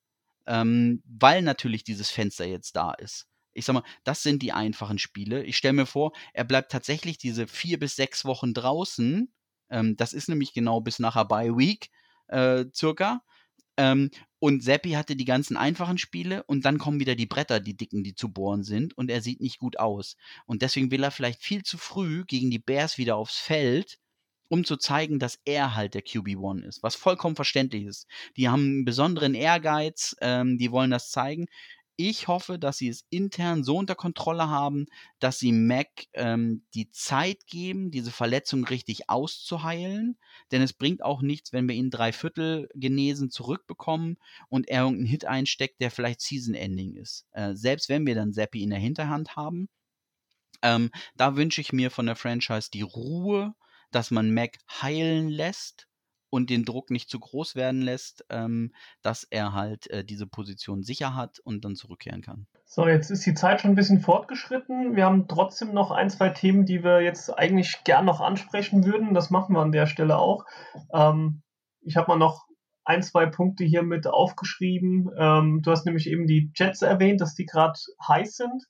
[0.46, 3.26] ähm, weil natürlich dieses Fenster jetzt da ist.
[3.54, 5.44] Ich sag mal, das sind die einfachen Spiele.
[5.44, 9.32] Ich stelle mir vor, er bleibt tatsächlich diese vier bis sechs Wochen draußen.
[9.70, 11.90] Ähm, das ist nämlich genau bis nachher Bye Week
[12.28, 13.22] äh, circa.
[13.76, 17.76] Ähm, und Seppi hatte die ganzen einfachen Spiele und dann kommen wieder die Bretter, die
[17.76, 20.16] dicken, die zu bohren sind und er sieht nicht gut aus.
[20.46, 23.98] Und deswegen will er vielleicht viel zu früh gegen die Bears wieder aufs Feld,
[24.48, 28.06] um zu zeigen, dass er halt der QB1 ist, was vollkommen verständlich ist.
[28.36, 31.46] Die haben einen besonderen Ehrgeiz, ähm, die wollen das zeigen.
[31.96, 34.86] Ich hoffe, dass sie es intern so unter Kontrolle haben,
[35.20, 40.18] dass sie Mac ähm, die Zeit geben, diese Verletzung richtig auszuheilen.
[40.50, 44.18] Denn es bringt auch nichts, wenn wir ihn drei Viertel genesen zurückbekommen
[44.48, 47.26] und er irgendeinen Hit einsteckt, der vielleicht Season-Ending ist.
[47.30, 49.68] Äh, selbst wenn wir dann Seppi in der Hinterhand haben.
[50.62, 53.54] Ähm, da wünsche ich mir von der Franchise die Ruhe,
[53.92, 55.86] dass man Mac heilen lässt
[56.34, 58.72] und den Druck nicht zu groß werden lässt, ähm,
[59.02, 62.48] dass er halt äh, diese Position sicher hat und dann zurückkehren kann.
[62.64, 64.96] So, jetzt ist die Zeit schon ein bisschen fortgeschritten.
[64.96, 69.14] Wir haben trotzdem noch ein, zwei Themen, die wir jetzt eigentlich gern noch ansprechen würden.
[69.14, 70.44] Das machen wir an der Stelle auch.
[70.92, 71.42] Ähm,
[71.82, 72.48] ich habe mal noch
[72.84, 75.10] ein, zwei Punkte hier mit aufgeschrieben.
[75.16, 77.78] Ähm, du hast nämlich eben die Jets erwähnt, dass die gerade
[78.08, 78.64] heiß sind.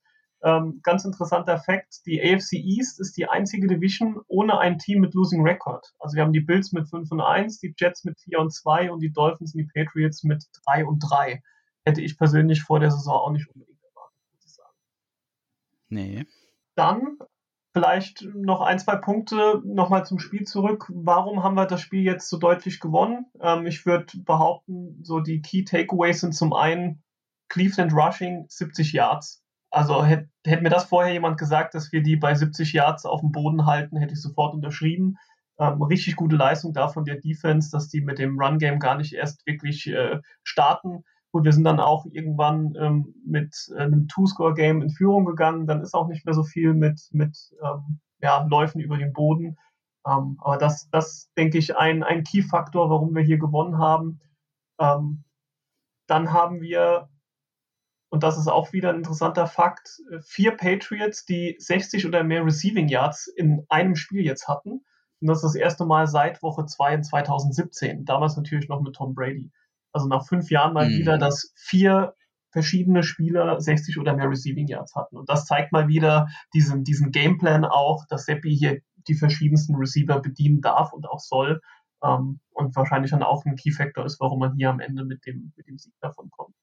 [0.44, 5.14] Ähm, ganz interessanter Fakt, die AFC East ist die einzige Division ohne ein Team mit
[5.14, 5.94] Losing Record.
[5.98, 8.92] Also wir haben die Bills mit 5 und 1, die Jets mit 4 und 2
[8.92, 11.42] und die Dolphins und die Patriots mit 3 und 3.
[11.86, 14.76] Hätte ich persönlich vor der Saison auch nicht unbedingt erwartet, muss ich sagen.
[15.88, 16.26] Nee.
[16.74, 17.16] Dann
[17.72, 20.92] vielleicht noch ein, zwei Punkte nochmal zum Spiel zurück.
[20.94, 23.24] Warum haben wir das Spiel jetzt so deutlich gewonnen?
[23.40, 27.02] Ähm, ich würde behaupten, so die Key Takeaways sind zum einen
[27.48, 29.43] Cleveland Rushing 70 Yards
[29.74, 33.20] also hätte hätt mir das vorher jemand gesagt, dass wir die bei 70 Yards auf
[33.20, 35.16] dem Boden halten, hätte ich sofort unterschrieben.
[35.58, 39.14] Ähm, richtig gute Leistung da von der Defense, dass die mit dem Run-Game gar nicht
[39.14, 41.04] erst wirklich äh, starten.
[41.32, 45.66] Gut, wir sind dann auch irgendwann ähm, mit äh, einem Two-Score-Game in Führung gegangen.
[45.66, 49.56] Dann ist auch nicht mehr so viel mit, mit ähm, ja, Läufen über den Boden.
[50.06, 54.20] Ähm, aber das, das denke ich, ein, ein Key-Faktor, warum wir hier gewonnen haben.
[54.78, 55.24] Ähm,
[56.06, 57.08] dann haben wir
[58.14, 62.86] und das ist auch wieder ein interessanter Fakt, vier Patriots, die 60 oder mehr Receiving
[62.86, 64.84] Yards in einem Spiel jetzt hatten.
[65.20, 68.04] Und das ist das erste Mal seit Woche 2 in 2017.
[68.04, 69.50] Damals natürlich noch mit Tom Brady.
[69.92, 70.98] Also nach fünf Jahren mal mhm.
[70.98, 72.14] wieder, dass vier
[72.50, 75.16] verschiedene Spieler 60 oder mehr Receiving Yards hatten.
[75.16, 80.20] Und das zeigt mal wieder diesen, diesen Gameplan auch, dass Seppi hier die verschiedensten Receiver
[80.20, 81.60] bedienen darf und auch soll.
[82.00, 85.26] Ähm, und wahrscheinlich dann auch ein Key Factor ist, warum man hier am Ende mit
[85.26, 86.54] dem, mit dem Sieg davon kommt.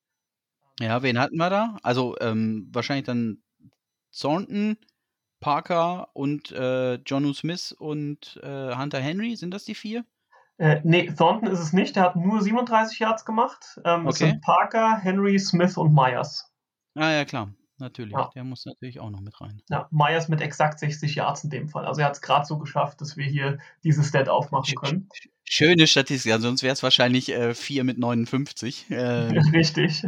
[0.81, 1.77] Ja, wen hatten wir da?
[1.83, 3.43] Also ähm, wahrscheinlich dann
[4.11, 4.77] Thornton,
[5.39, 9.35] Parker und äh, Jonu Smith und äh, Hunter Henry.
[9.35, 10.05] Sind das die vier?
[10.57, 11.95] Äh, nee, Thornton ist es nicht.
[11.95, 13.79] Der hat nur 37 Yards gemacht.
[13.85, 14.29] Ähm, okay.
[14.29, 16.51] sind Parker, Henry, Smith und Myers.
[16.95, 18.13] Ah ja, klar natürlich.
[18.13, 18.29] Ja.
[18.33, 19.61] Der muss natürlich auch noch mit rein.
[19.69, 21.85] Ja, Myers mit exakt 60 Yards in dem Fall.
[21.85, 25.09] Also er hat es gerade so geschafft, dass wir hier dieses Stat aufmachen können.
[25.53, 28.89] Schöne Statistik, sonst wäre es wahrscheinlich äh, 4 mit 59.
[28.89, 28.95] Äh,
[29.53, 30.01] Richtig.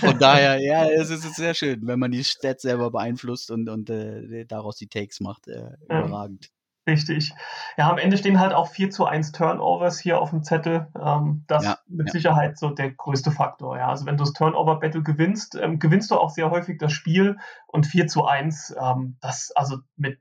[0.00, 3.90] Von daher, ja, es ist sehr schön, wenn man die Stats selber beeinflusst und, und
[3.90, 5.48] äh, daraus die Takes macht.
[5.48, 6.50] Äh, überragend.
[6.88, 7.34] Richtig.
[7.76, 10.86] Ja, am Ende stehen halt auch 4 zu 1 Turnovers hier auf dem Zettel.
[10.98, 12.12] Ähm, das ja, mit ja.
[12.12, 13.76] Sicherheit so der größte Faktor.
[13.76, 13.88] Ja.
[13.88, 17.36] Also wenn du das Turnover-Battle gewinnst, ähm, gewinnst du auch sehr häufig das Spiel
[17.66, 20.20] und 4 zu 1, ähm, das, also mit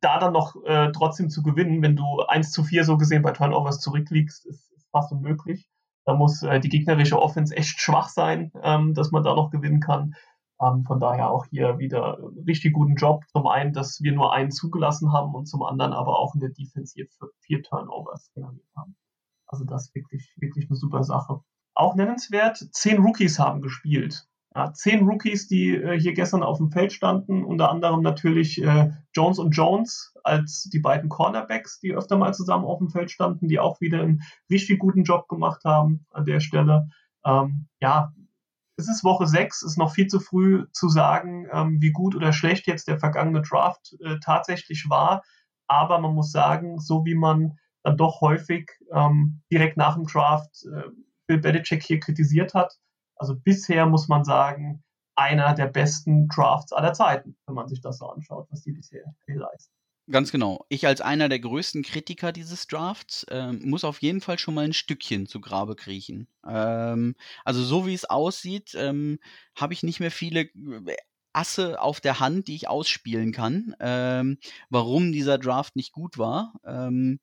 [0.00, 3.32] da dann noch äh, trotzdem zu gewinnen, wenn du 1 zu 4 so gesehen bei
[3.32, 5.68] Turnovers zurückliegst, ist, ist fast unmöglich.
[6.04, 9.80] Da muss äh, die gegnerische Offense echt schwach sein, ähm, dass man da noch gewinnen
[9.80, 10.14] kann.
[10.60, 13.24] Ähm, von daher auch hier wieder richtig guten Job.
[13.28, 16.50] Zum einen, dass wir nur einen zugelassen haben und zum anderen aber auch in der
[16.50, 17.06] Defense hier
[17.40, 18.96] vier Turnovers generiert haben.
[19.46, 21.40] Also das ist wirklich, wirklich eine super Sache.
[21.74, 24.28] Auch nennenswert, zehn Rookies haben gespielt.
[24.54, 28.90] Ja, zehn Rookies, die äh, hier gestern auf dem Feld standen, unter anderem natürlich äh,
[29.14, 33.48] Jones und Jones als die beiden Cornerbacks, die öfter mal zusammen auf dem Feld standen,
[33.48, 36.90] die auch wieder einen richtig guten Job gemacht haben an der Stelle.
[37.24, 38.12] Ähm, ja,
[38.76, 42.32] es ist Woche 6, ist noch viel zu früh zu sagen, ähm, wie gut oder
[42.32, 45.22] schlecht jetzt der vergangene Draft äh, tatsächlich war.
[45.66, 50.66] Aber man muss sagen, so wie man dann doch häufig ähm, direkt nach dem Draft
[50.66, 50.90] äh,
[51.26, 52.78] Bill Belichick hier kritisiert hat,
[53.22, 54.82] also bisher muss man sagen,
[55.14, 59.04] einer der besten Drafts aller Zeiten, wenn man sich das so anschaut, was die bisher
[59.28, 59.72] leisten.
[60.10, 60.66] Ganz genau.
[60.68, 64.64] Ich als einer der größten Kritiker dieses Drafts äh, muss auf jeden Fall schon mal
[64.64, 66.26] ein Stückchen zu Grabe kriechen.
[66.44, 67.14] Ähm,
[67.44, 69.20] also so wie es aussieht, ähm,
[69.54, 70.48] habe ich nicht mehr viele.
[71.34, 74.36] Asse auf der Hand, die ich ausspielen kann, ähm,
[74.68, 76.52] warum dieser Draft nicht gut war.
[76.62, 77.20] Ähm,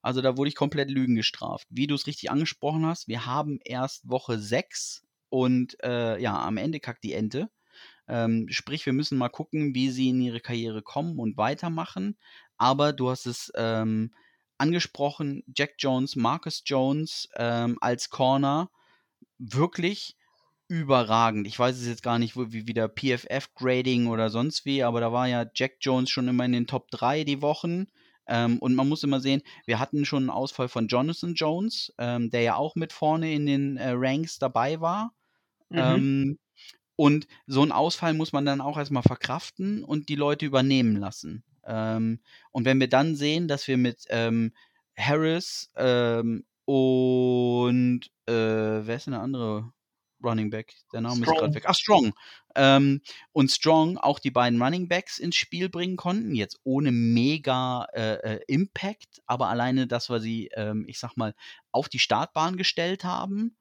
[0.00, 1.68] also da wurde ich komplett Lügen gestraft.
[1.70, 6.58] Wie du es richtig angesprochen hast, wir haben erst Woche 6 und äh, ja, am
[6.58, 7.48] Ende kackt die Ente.
[8.06, 12.18] Ähm, sprich, wir müssen mal gucken, wie sie in ihre Karriere kommen und weitermachen.
[12.58, 14.12] Aber du hast es ähm,
[14.58, 18.68] angesprochen, Jack Jones, Marcus Jones ähm, als Corner,
[19.38, 20.18] wirklich
[20.68, 21.46] überragend.
[21.46, 25.12] Ich weiß es jetzt gar nicht, wie, wie der PFF-Grading oder sonst wie, aber da
[25.12, 27.86] war ja Jack Jones schon immer in den Top 3 die Wochen.
[28.26, 32.28] Ähm, und man muss immer sehen, wir hatten schon einen Ausfall von Jonathan Jones, ähm,
[32.28, 35.14] der ja auch mit vorne in den äh, Ranks dabei war.
[35.72, 35.78] Mhm.
[35.78, 36.38] Ähm,
[36.96, 41.42] und so einen Ausfall muss man dann auch erstmal verkraften und die Leute übernehmen lassen.
[41.64, 42.20] Ähm,
[42.50, 44.52] und wenn wir dann sehen, dass wir mit ähm,
[44.96, 49.72] Harris ähm, und äh, wer ist denn der andere
[50.22, 50.74] Running Back?
[50.92, 51.34] Der Name Strong.
[51.34, 51.64] ist gerade weg.
[51.66, 52.14] Ach, Strong.
[52.54, 53.00] Ähm,
[53.32, 58.36] und Strong auch die beiden Running Backs ins Spiel bringen konnten, jetzt ohne mega äh,
[58.36, 61.34] äh, Impact, aber alleine, dass wir sie, ähm, ich sag mal,
[61.72, 63.56] auf die Startbahn gestellt haben.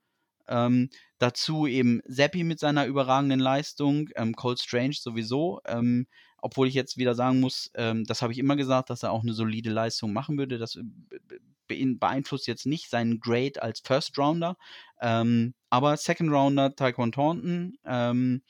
[0.48, 5.62] Ähm, dazu eben Seppi mit seiner überragenden Leistung, ähm, Cold Strange sowieso.
[5.66, 6.08] Ähm,
[6.42, 9.22] obwohl ich jetzt wieder sagen muss, ähm, das habe ich immer gesagt, dass er auch
[9.22, 10.58] eine solide Leistung machen würde.
[10.58, 14.58] Das äh, beeinflusst jetzt nicht seinen Grade als First Rounder.
[15.00, 18.42] Ähm, aber Second Rounder Taekwon Taunton, ähm,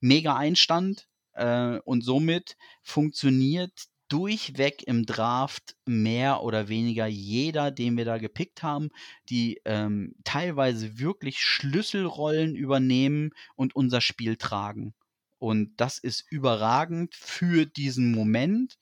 [0.00, 3.72] mega Einstand äh, und somit funktioniert
[4.10, 8.90] durchweg im Draft mehr oder weniger jeder, den wir da gepickt haben,
[9.30, 14.94] die ähm, teilweise wirklich Schlüsselrollen übernehmen und unser Spiel tragen.
[15.38, 18.76] Und das ist überragend für diesen Moment.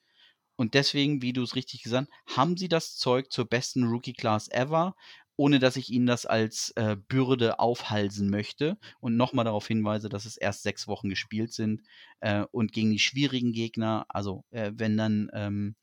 [0.57, 4.49] Und deswegen, wie du es richtig gesagt hast, haben sie das Zeug zur besten Rookie-Class
[4.49, 4.97] ever,
[5.39, 8.77] ohne dass ich ihnen das als äh, Bürde aufhalsen möchte.
[8.99, 11.83] Und nochmal darauf hinweise, dass es erst sechs Wochen gespielt sind
[12.21, 15.77] äh, und gegen die schwierigen Gegner, also äh, wenn dann ähm,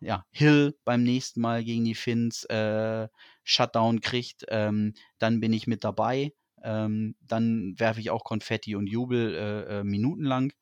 [0.00, 3.08] ja, Hill beim nächsten Mal gegen die Finns äh,
[3.44, 6.34] Shutdown kriegt, ähm, dann bin ich mit dabei.
[6.62, 10.52] Ähm, dann werfe ich auch Konfetti und Jubel äh, äh, minutenlang.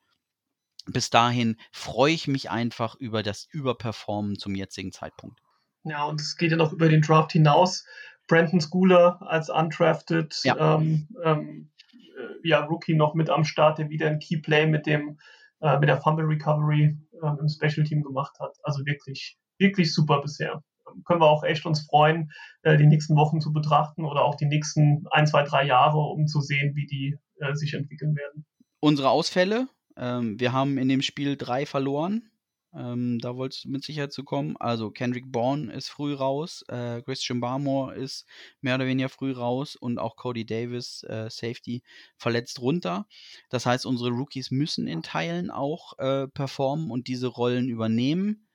[0.87, 5.41] Bis dahin freue ich mich einfach über das Überperformen zum jetzigen Zeitpunkt.
[5.83, 7.85] Ja, und es geht ja noch über den Draft hinaus.
[8.27, 10.77] Brandon Schooler als undrafted ja.
[10.77, 15.19] Ähm, ähm, äh, ja, Rookie noch mit am Start, der wieder ein Keyplay mit dem
[15.61, 18.57] äh, mit der Fumble Recovery äh, im Special Team gemacht hat.
[18.63, 20.63] Also wirklich, wirklich super bisher
[21.05, 22.31] können wir auch echt uns freuen,
[22.63, 26.27] äh, die nächsten Wochen zu betrachten oder auch die nächsten ein, zwei, drei Jahre, um
[26.27, 28.45] zu sehen, wie die äh, sich entwickeln werden.
[28.81, 29.69] Unsere Ausfälle.
[29.97, 32.31] Ähm, wir haben in dem Spiel drei verloren.
[32.77, 34.57] Ähm, da wolltest du mit Sicherheit zu kommen.
[34.59, 38.27] Also Kendrick Bourne ist früh raus, äh, Christian Barmore ist
[38.61, 41.83] mehr oder weniger früh raus und auch Cody Davis, äh, Safety,
[42.17, 43.07] verletzt runter.
[43.49, 48.47] Das heißt, unsere Rookies müssen in Teilen auch äh, performen und diese Rollen übernehmen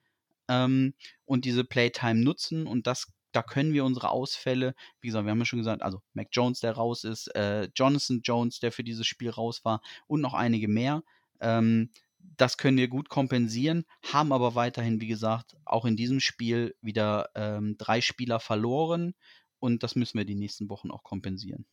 [0.48, 0.94] ähm,
[1.26, 5.40] und diese Playtime nutzen und das da können wir unsere Ausfälle, wie gesagt, wir haben
[5.40, 9.08] ja schon gesagt, also Mac Jones, der raus ist, äh, Jonathan Jones, der für dieses
[9.08, 11.02] Spiel raus war und noch einige mehr.
[11.40, 11.92] Ähm,
[12.38, 17.30] das können wir gut kompensieren, haben aber weiterhin, wie gesagt, auch in diesem Spiel wieder
[17.36, 19.14] ähm, drei Spieler verloren
[19.60, 21.66] und das müssen wir die nächsten Wochen auch kompensieren.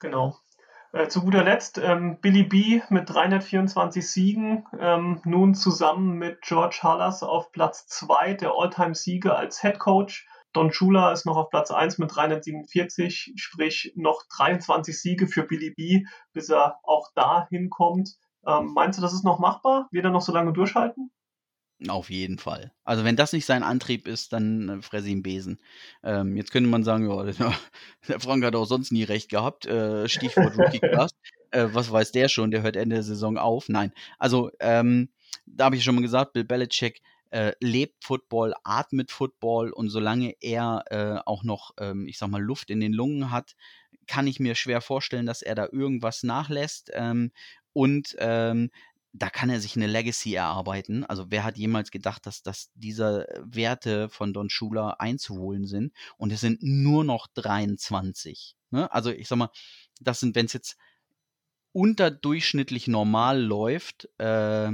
[0.00, 0.36] Genau.
[0.92, 6.80] Äh, zu guter Letzt ähm, Billy B mit 324 Siegen, ähm, nun zusammen mit George
[6.82, 10.26] Hallas auf Platz 2 der All-Time-Sieger als Head Coach.
[10.52, 15.70] Don Chula ist noch auf Platz 1 mit 347, sprich noch 23 Siege für Billy
[15.70, 18.16] B, bis er auch da hinkommt.
[18.46, 19.88] Ähm, meinst du, das ist noch machbar?
[19.90, 21.10] Wird er noch so lange durchhalten?
[21.88, 22.72] Auf jeden Fall.
[22.84, 25.60] Also wenn das nicht sein Antrieb ist, dann äh, fresse ich ihn Besen.
[26.02, 27.22] Ähm, jetzt könnte man sagen, ja,
[28.08, 29.66] der Frank hat auch sonst nie recht gehabt.
[29.66, 31.10] Äh, Stichwort Rookie Class.
[31.50, 32.50] äh, was weiß der schon?
[32.50, 33.68] Der hört Ende der Saison auf.
[33.68, 33.92] Nein.
[34.18, 35.10] Also ähm,
[35.44, 40.34] da habe ich schon mal gesagt, Bill Belichick äh, lebt Football, atmet Football und solange
[40.40, 43.54] er äh, auch noch, ähm, ich sag mal, Luft in den Lungen hat,
[44.06, 46.90] kann ich mir schwer vorstellen, dass er da irgendwas nachlässt.
[46.94, 47.32] Ähm,
[47.76, 48.70] und ähm,
[49.12, 51.04] da kann er sich eine Legacy erarbeiten.
[51.04, 55.92] Also wer hat jemals gedacht, dass, dass diese Werte von Don Schuler einzuholen sind?
[56.16, 58.56] Und es sind nur noch 23.
[58.70, 58.90] Ne?
[58.90, 59.50] Also ich sag mal,
[60.00, 60.78] das sind, wenn es jetzt
[61.72, 64.72] unterdurchschnittlich normal läuft, äh,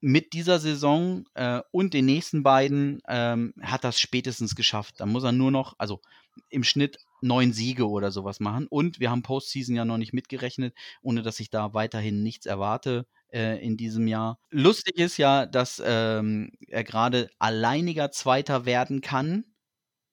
[0.00, 4.96] mit dieser Saison äh, und den nächsten beiden ähm, hat das spätestens geschafft.
[4.98, 6.00] Da muss er nur noch, also
[6.48, 8.66] im Schnitt neun Siege oder sowas machen.
[8.66, 13.06] Und wir haben Postseason ja noch nicht mitgerechnet, ohne dass ich da weiterhin nichts erwarte
[13.32, 14.38] äh, in diesem Jahr.
[14.50, 19.44] Lustig ist ja, dass ähm, er gerade alleiniger Zweiter werden kann.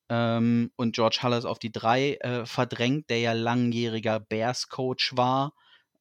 [0.09, 5.53] Ähm, und George Hallas auf die drei äh, verdrängt, der ja langjähriger Bears-Coach war.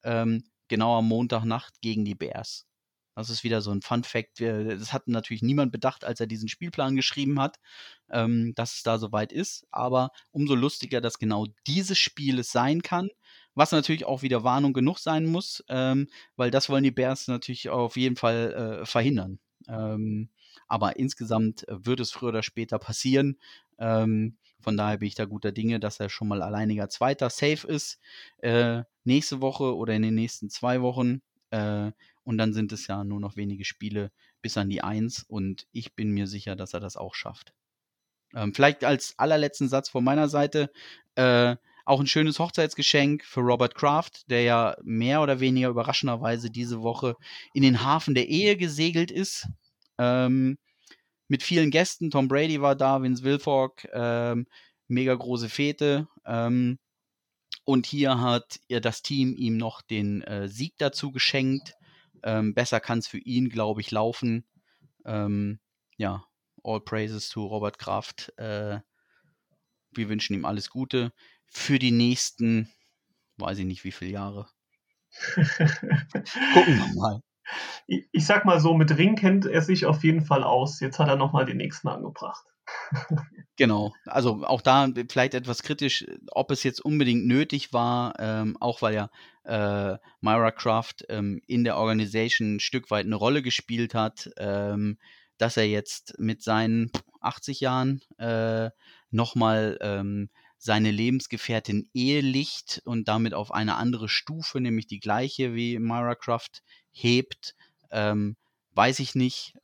[0.04, 2.65] Ähm, genau am Montagnacht gegen die Bears.
[3.16, 4.40] Das ist wieder so ein Fun Fact.
[4.40, 7.58] Das hat natürlich niemand bedacht, als er diesen Spielplan geschrieben hat,
[8.10, 9.66] ähm, dass es da soweit ist.
[9.70, 13.08] Aber umso lustiger, dass genau dieses Spiel es sein kann.
[13.54, 17.70] Was natürlich auch wieder Warnung genug sein muss, ähm, weil das wollen die Bears natürlich
[17.70, 19.38] auf jeden Fall äh, verhindern.
[19.66, 20.28] Ähm,
[20.68, 23.38] aber insgesamt wird es früher oder später passieren.
[23.78, 27.66] Ähm, von daher bin ich da guter Dinge, dass er schon mal alleiniger Zweiter safe
[27.66, 27.98] ist.
[28.38, 31.22] Äh, nächste Woche oder in den nächsten zwei Wochen.
[31.50, 31.92] Äh,
[32.26, 34.10] und dann sind es ja nur noch wenige Spiele
[34.42, 35.24] bis an die Eins.
[35.28, 37.54] Und ich bin mir sicher, dass er das auch schafft.
[38.34, 40.70] Ähm, vielleicht als allerletzten Satz von meiner Seite.
[41.14, 46.82] Äh, auch ein schönes Hochzeitsgeschenk für Robert Kraft, der ja mehr oder weniger überraschenderweise diese
[46.82, 47.14] Woche
[47.54, 49.46] in den Hafen der Ehe gesegelt ist.
[49.96, 50.58] Ähm,
[51.28, 52.10] mit vielen Gästen.
[52.10, 54.48] Tom Brady war da, Vince Wilfork, ähm,
[54.88, 56.08] mega große Fete.
[56.24, 56.80] Ähm,
[57.64, 61.75] und hier hat das Team ihm noch den äh, Sieg dazu geschenkt.
[62.26, 64.44] Ähm, besser kann es für ihn, glaube ich, laufen.
[65.04, 65.60] Ähm,
[65.96, 66.24] ja,
[66.64, 68.36] all praises to Robert Kraft.
[68.36, 68.80] Äh,
[69.92, 71.12] wir wünschen ihm alles Gute
[71.46, 72.68] für die nächsten,
[73.36, 74.48] weiß ich nicht wie viele Jahre.
[75.36, 77.20] Gucken wir mal.
[77.86, 80.80] Ich, ich, sag mal so, mit Ring kennt er sich auf jeden Fall aus.
[80.80, 82.44] Jetzt hat er nochmal den nächsten angebracht.
[83.56, 88.82] Genau, also auch da vielleicht etwas kritisch, ob es jetzt unbedingt nötig war, ähm, auch
[88.82, 89.10] weil ja
[89.44, 94.98] äh, Myra Craft ähm, in der Organisation ein Stück weit eine Rolle gespielt hat, ähm,
[95.38, 96.90] dass er jetzt mit seinen
[97.22, 98.70] 80 Jahren äh,
[99.10, 105.78] nochmal ähm, seine Lebensgefährtin ehelicht und damit auf eine andere Stufe, nämlich die gleiche wie
[105.78, 106.62] Myra Croft,
[106.92, 107.54] hebt,
[107.90, 108.36] ähm,
[108.72, 109.54] weiß ich nicht.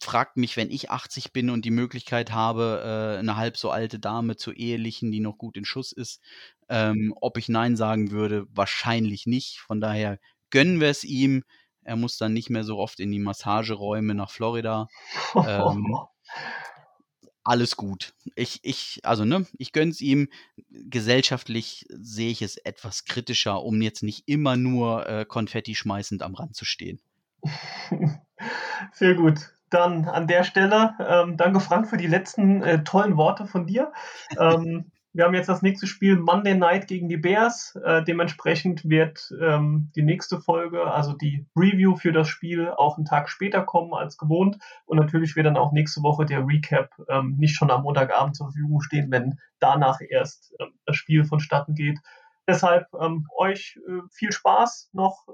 [0.00, 3.98] Fragt mich, wenn ich 80 bin und die Möglichkeit habe, äh, eine halb so alte
[3.98, 6.20] Dame zu ehelichen, die noch gut in Schuss ist,
[6.68, 9.58] ähm, ob ich Nein sagen würde, wahrscheinlich nicht.
[9.58, 10.18] Von daher
[10.50, 11.44] gönnen wir es ihm.
[11.82, 14.88] Er muss dann nicht mehr so oft in die Massageräume nach Florida.
[15.34, 15.96] ähm,
[17.48, 18.12] alles gut.
[18.36, 20.28] Ich, ich, also, ne, ich gönn's ihm.
[20.68, 26.34] Gesellschaftlich sehe ich es etwas kritischer, um jetzt nicht immer nur äh, Konfetti schmeißend am
[26.34, 27.00] Rand zu stehen.
[28.92, 29.38] Sehr gut.
[29.70, 33.92] Dann an der Stelle, ähm, danke Frank für die letzten äh, tollen Worte von dir.
[34.38, 37.76] Ähm, wir haben jetzt das nächste Spiel Monday Night gegen die Bears.
[37.84, 43.04] Äh, dementsprechend wird ähm, die nächste Folge, also die Review für das Spiel, auch einen
[43.04, 44.58] Tag später kommen als gewohnt.
[44.86, 48.46] Und natürlich wird dann auch nächste Woche der Recap ähm, nicht schon am Montagabend zur
[48.46, 51.98] Verfügung stehen, wenn danach erst ähm, das Spiel vonstatten geht.
[52.46, 55.26] Deshalb ähm, euch äh, viel Spaß noch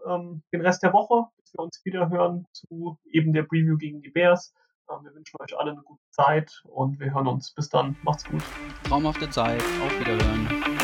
[0.53, 4.53] den Rest der Woche, wir uns wieder hören zu eben der Preview gegen die Bears.
[4.91, 7.53] Ähm, wir wünschen euch alle eine gute Zeit und wir hören uns.
[7.55, 7.97] Bis dann.
[8.03, 8.43] Macht's gut.
[8.85, 9.63] Traumhafte Zeit.
[9.83, 10.84] Auf Wiederhören.